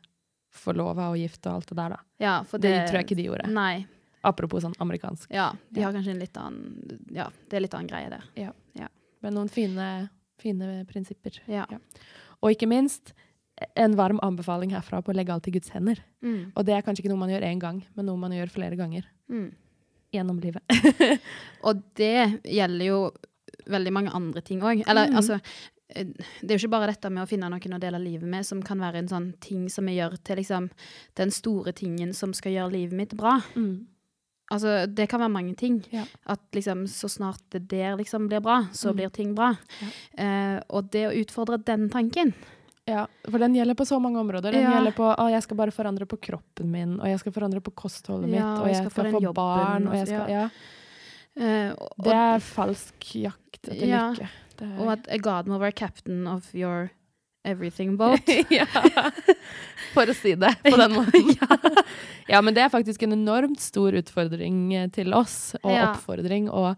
[0.52, 2.00] forlova og gift og alt det der, da.
[2.20, 3.48] Ja, for Det, det, tror jeg ikke de gjorde.
[3.56, 3.86] Nei.
[4.28, 5.30] Apropos sånn amerikansk.
[5.32, 5.88] Ja, de Ja.
[5.88, 8.52] har kanskje en litt annen Ja, det er litt annen greie der.
[9.22, 10.10] Men noen fine,
[10.42, 11.40] fine prinsipper.
[11.50, 11.66] Ja.
[11.72, 11.80] Ja.
[12.42, 13.14] Og ikke minst
[13.78, 16.02] en varm anbefaling herfra på å legge alt i Guds hender.
[16.22, 16.52] Mm.
[16.54, 18.78] Og det er kanskje ikke noe man gjør én gang, men noe man gjør flere
[18.80, 19.50] ganger Mm.
[20.14, 20.62] gjennom livet.
[21.68, 23.00] Og det gjelder jo
[23.68, 24.86] veldig mange andre ting òg.
[24.88, 25.18] Eller mm.
[25.20, 25.40] altså
[25.88, 28.62] det er jo ikke bare dette med å finne noen å dele livet med, som
[28.64, 30.68] kan være en sånn ting som vi gjør til liksom
[31.20, 33.38] den store tingen som skal gjøre livet mitt bra.
[33.56, 33.88] Mm.
[34.50, 35.82] Altså, det kan være mange ting.
[35.92, 36.06] Ja.
[36.26, 38.96] At liksom, så snart det der liksom blir bra, så Mm.
[38.96, 39.56] blir ting bra.
[40.18, 42.34] Eh, og det å utfordre den tanken
[42.88, 44.54] Ja, for den gjelder på så mange områder.
[44.54, 44.78] Den Ja.
[44.80, 47.74] gjelder på at jeg skal bare forandre på kroppen min, og jeg skal forandre på
[47.76, 50.50] kostholdet mitt, Ja, og jeg skal skal, få jobben, barn, og jeg skal Ja.
[51.38, 54.14] Uh, og, Det er falsk jakt etter Ja.
[54.14, 54.30] lykke.
[54.80, 56.90] Og at god må være captain of your
[57.48, 58.28] everything boat.
[58.54, 58.68] ja.
[59.96, 61.32] For å si det på den måten.
[62.32, 62.42] ja.
[62.44, 65.92] men det er faktisk en enormt stor utfordring eh, til oss, og Ja.
[65.92, 66.76] oppfordring og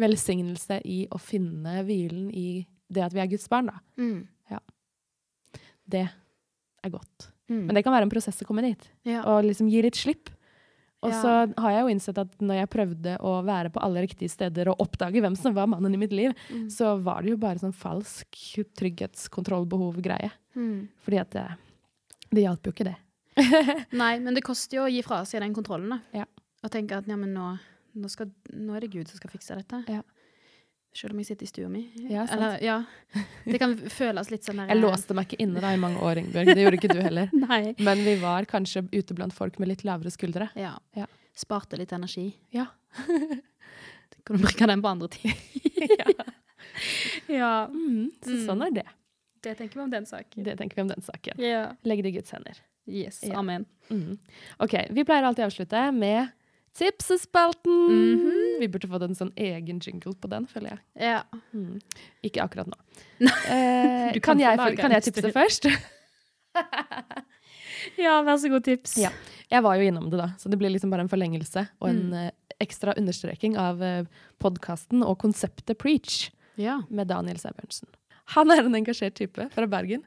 [0.00, 3.80] velsignelse i å finne hvilen i det at vi er Guds barn, da.
[4.00, 4.26] Mm.
[5.86, 7.28] Det er godt.
[7.46, 7.66] Mm.
[7.68, 9.20] Men det kan være en prosess å komme dit, ja.
[9.30, 10.32] og liksom gi litt slipp.
[11.06, 11.20] Og Ja.
[11.22, 11.32] så
[11.62, 14.80] har jeg jo innsett at når jeg prøvde å være på alle riktige steder og
[14.82, 16.66] oppdage hvem som var mannen i mitt liv, Mm.
[16.72, 18.26] så var det jo bare sånn falsk
[18.74, 20.30] trygghetskontrollbehov-greie.
[20.56, 20.88] Mm.
[21.04, 21.46] Fordi at det,
[22.32, 22.96] det hjalp jo ikke det.
[24.02, 26.00] Nei, men det koster jo å gi fra seg den kontrollen, da.
[26.22, 26.26] Ja.
[26.64, 27.50] Og tenke at ja, men nå,
[27.94, 29.82] nå, skal, nå er det Gud som skal fikse dette.
[29.92, 30.02] Ja.
[30.96, 31.82] Selv om jeg sitter i stua mi.
[32.08, 32.22] Ja.
[32.32, 32.76] Eller, ja.
[33.44, 36.22] Det kan føles litt sånn der Jeg låste meg ikke inne da i mange år,
[36.22, 36.52] Ingebjørg.
[36.54, 37.32] Det gjorde ikke du heller.
[37.88, 40.48] Men vi var kanskje ute blant folk med litt lavere skuldre.
[40.56, 40.72] Ja.
[40.96, 41.04] Ja.
[41.36, 42.30] Sparte litt energi.
[42.56, 42.70] Ja.
[44.26, 45.30] Du bruke den på andre ting?
[47.30, 47.68] ja.
[47.70, 48.86] Mm, så sånn er det.
[49.46, 50.42] Det tenker vi om den saken.
[50.42, 51.38] Det tenker vi om den saken.
[51.42, 51.68] Ja.
[51.86, 52.58] Legg det i Guds hender.
[52.90, 53.20] Yes.
[53.22, 53.38] Ja.
[53.38, 53.68] Amen.
[53.90, 54.16] Mm.
[54.62, 56.32] OK, vi pleier alltid å avslutte med
[56.76, 57.76] tipsespalten.
[57.90, 58.42] Mhm.
[58.60, 60.80] Vi burde fått en sånn egen jingle på den, føler jeg.
[61.10, 61.18] Ja.
[61.52, 61.80] Mm.
[62.24, 62.76] Ikke akkurat nå.
[63.20, 65.68] Eh, kan, kan jeg, kan jeg tipse først?
[68.00, 68.96] ja, vær så god tips.
[69.00, 69.10] Ja.
[69.52, 72.02] Jeg var jo innom det, da, så det blir liksom bare en forlengelse og en
[72.10, 72.14] Mm.
[72.26, 72.30] eh,
[72.64, 74.06] ekstra understreking av uh,
[74.40, 76.78] podkasten og konseptet Preach Ja.
[76.88, 77.84] med Daniel Sæbjørnsen.
[78.32, 80.02] Han er en engasjert type fra Bergen.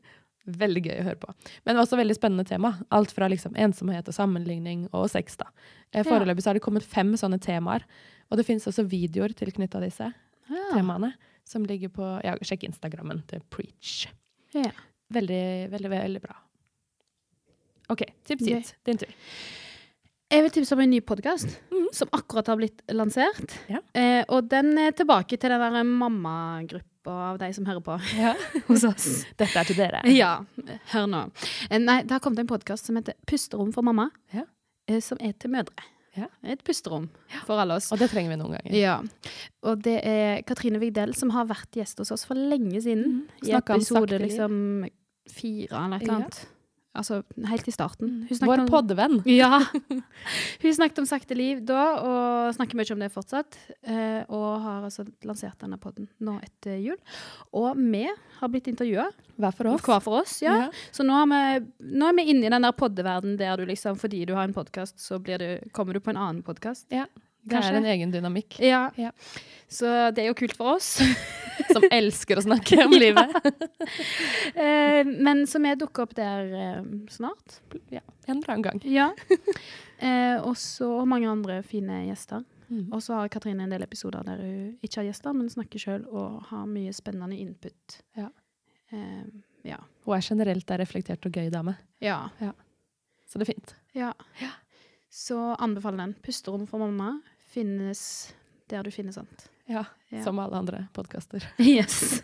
[0.58, 1.34] Veldig gøy å høre på.
[1.64, 2.74] Men det var også veldig spennende tema.
[2.96, 5.38] Alt fra liksom ensomhet og sammenligning og sex.
[5.40, 5.50] da.
[5.92, 7.86] Eh, Foreløpig så har det kommet fem sånne temaer.
[8.30, 10.12] Og det finnes også videoer tilknytta disse
[10.50, 10.66] Ja.
[10.74, 11.14] temaene.
[11.46, 14.08] Som ligger på Ja, sjekk Instagrammen til Preach.
[14.54, 14.72] Ja.
[15.12, 16.36] Veldig, veldig, veldig bra.
[17.90, 18.76] OK, tips hit.
[18.86, 19.10] Din tur.
[20.30, 21.88] Jeg vil tipse om en ny podkast mm.
[21.98, 23.56] som akkurat har blitt lansert.
[23.72, 23.80] Ja.
[23.98, 28.34] Eh, og den er tilbake til den der mammagruppa av de som hører på Ja.
[28.68, 29.26] hos oss.
[29.38, 30.02] Dette er til dere.
[30.14, 30.44] Ja,
[30.94, 31.24] hør nå.
[31.70, 34.10] Eh, nei, det har kommet en podkast som heter Pusterom for mamma.
[34.34, 34.46] Ja.
[34.88, 35.74] eh, som er til mødre.
[36.18, 36.26] Ja.
[36.44, 37.08] Et pusterom
[37.46, 37.92] for alle oss.
[37.94, 38.74] Og det trenger vi noen ganger.
[38.76, 38.98] Ja.
[39.64, 43.28] Og det er Katrine Vigdel som har vært gjest hos oss for lenge siden.
[43.44, 44.56] I Snakket om episode liksom
[45.30, 46.40] fire eller et eller annet.
[47.00, 48.12] Altså helt i starten.
[48.30, 49.22] Hun Vår om- poddevenn.
[49.40, 49.62] Ja.
[50.62, 53.58] Hun snakket om sakte liv da, og snakker mye om det fortsatt.
[53.84, 56.98] eh, Og har altså lansert denne podden nå etter jul.
[57.54, 58.06] Og vi
[58.40, 59.08] har blitt intervjua,
[59.40, 59.82] Hver for oss.
[59.88, 60.42] hver for oss.
[60.44, 60.70] ja.
[60.92, 64.26] Så nå vi, nå er vi inne i den der poddeverdenen der du liksom, fordi
[64.28, 66.86] du har en podkast, så blir du, kommer du på en annen podkast.
[66.92, 67.06] Ja.
[67.44, 67.72] Det Kanskje.
[67.72, 68.60] er en egen dynamikk.
[68.60, 68.90] Ja.
[69.00, 69.12] Ja.
[69.70, 69.86] Så
[70.16, 70.98] det er jo kult for oss.
[71.74, 73.34] Som elsker å snakke om livet.
[74.60, 76.80] Eh, Men så vi dukker opp der eh,
[77.12, 77.60] snart.
[77.94, 78.80] Ja, en eller annen gang.
[78.84, 79.10] Ja.
[80.00, 82.44] Eh, og så mange andre fine gjester.
[82.70, 82.88] Mm.
[82.94, 86.04] Og så har Katrine en del episoder der hun ikke har gjester, men snakker sjøl
[86.10, 88.00] og har mye spennende input.
[88.18, 88.28] Ja.
[89.66, 89.80] Ja.
[90.06, 92.24] Hun er generelt en reflektert og gøy dame, ja.
[93.30, 93.74] så det er fint.
[93.98, 94.12] Ja.
[95.14, 96.16] Så anbefaler den.
[96.26, 97.20] Pusterom for mamma
[97.54, 98.34] finnes
[98.70, 99.48] der du finner sånt.
[99.70, 100.24] Ja, Ja.
[100.26, 101.44] Som alle andre podkaster.
[101.62, 102.24] Yes.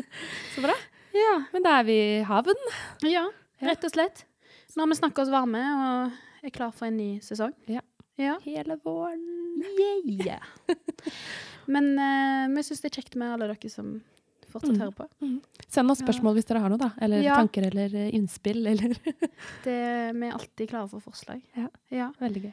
[0.54, 0.72] Så bra.
[1.12, 1.34] ja.
[1.52, 2.62] Men da er vi i havn.
[3.04, 3.26] ja,
[3.60, 4.24] rett og slett.
[4.76, 7.52] Nå har vi snakka oss varme og er klar for en ny sesong.
[7.68, 7.80] Ja.
[8.20, 8.38] ja.
[8.44, 9.22] Hele våren.
[10.04, 10.44] Yeah.
[11.72, 13.96] Men uh, vi syns det er kjekt med alle dere som
[14.52, 14.80] fortsatt Mm.
[14.80, 15.06] hører på.
[15.68, 16.90] Send oss spørsmål hvis dere har noe, da.
[17.02, 17.34] Eller Ja.
[17.40, 18.62] tanker eller eh, innspill.
[18.70, 18.94] Eller
[19.64, 19.74] Det,
[20.16, 21.42] vi er alltid klare for forslag.
[21.56, 21.66] Ja.
[21.92, 22.06] ja.
[22.20, 22.52] Veldig gøy.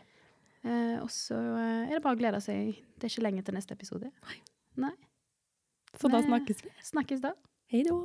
[0.63, 2.79] Eh, og så eh, er det bare å glede seg.
[2.95, 4.11] Det er ikke lenge til neste episode.
[4.23, 4.39] Nei.
[4.87, 4.95] Nei.
[5.99, 6.75] Så da eh, snakkes vi.
[6.93, 7.35] Snakkes da.
[7.73, 7.97] Hei da.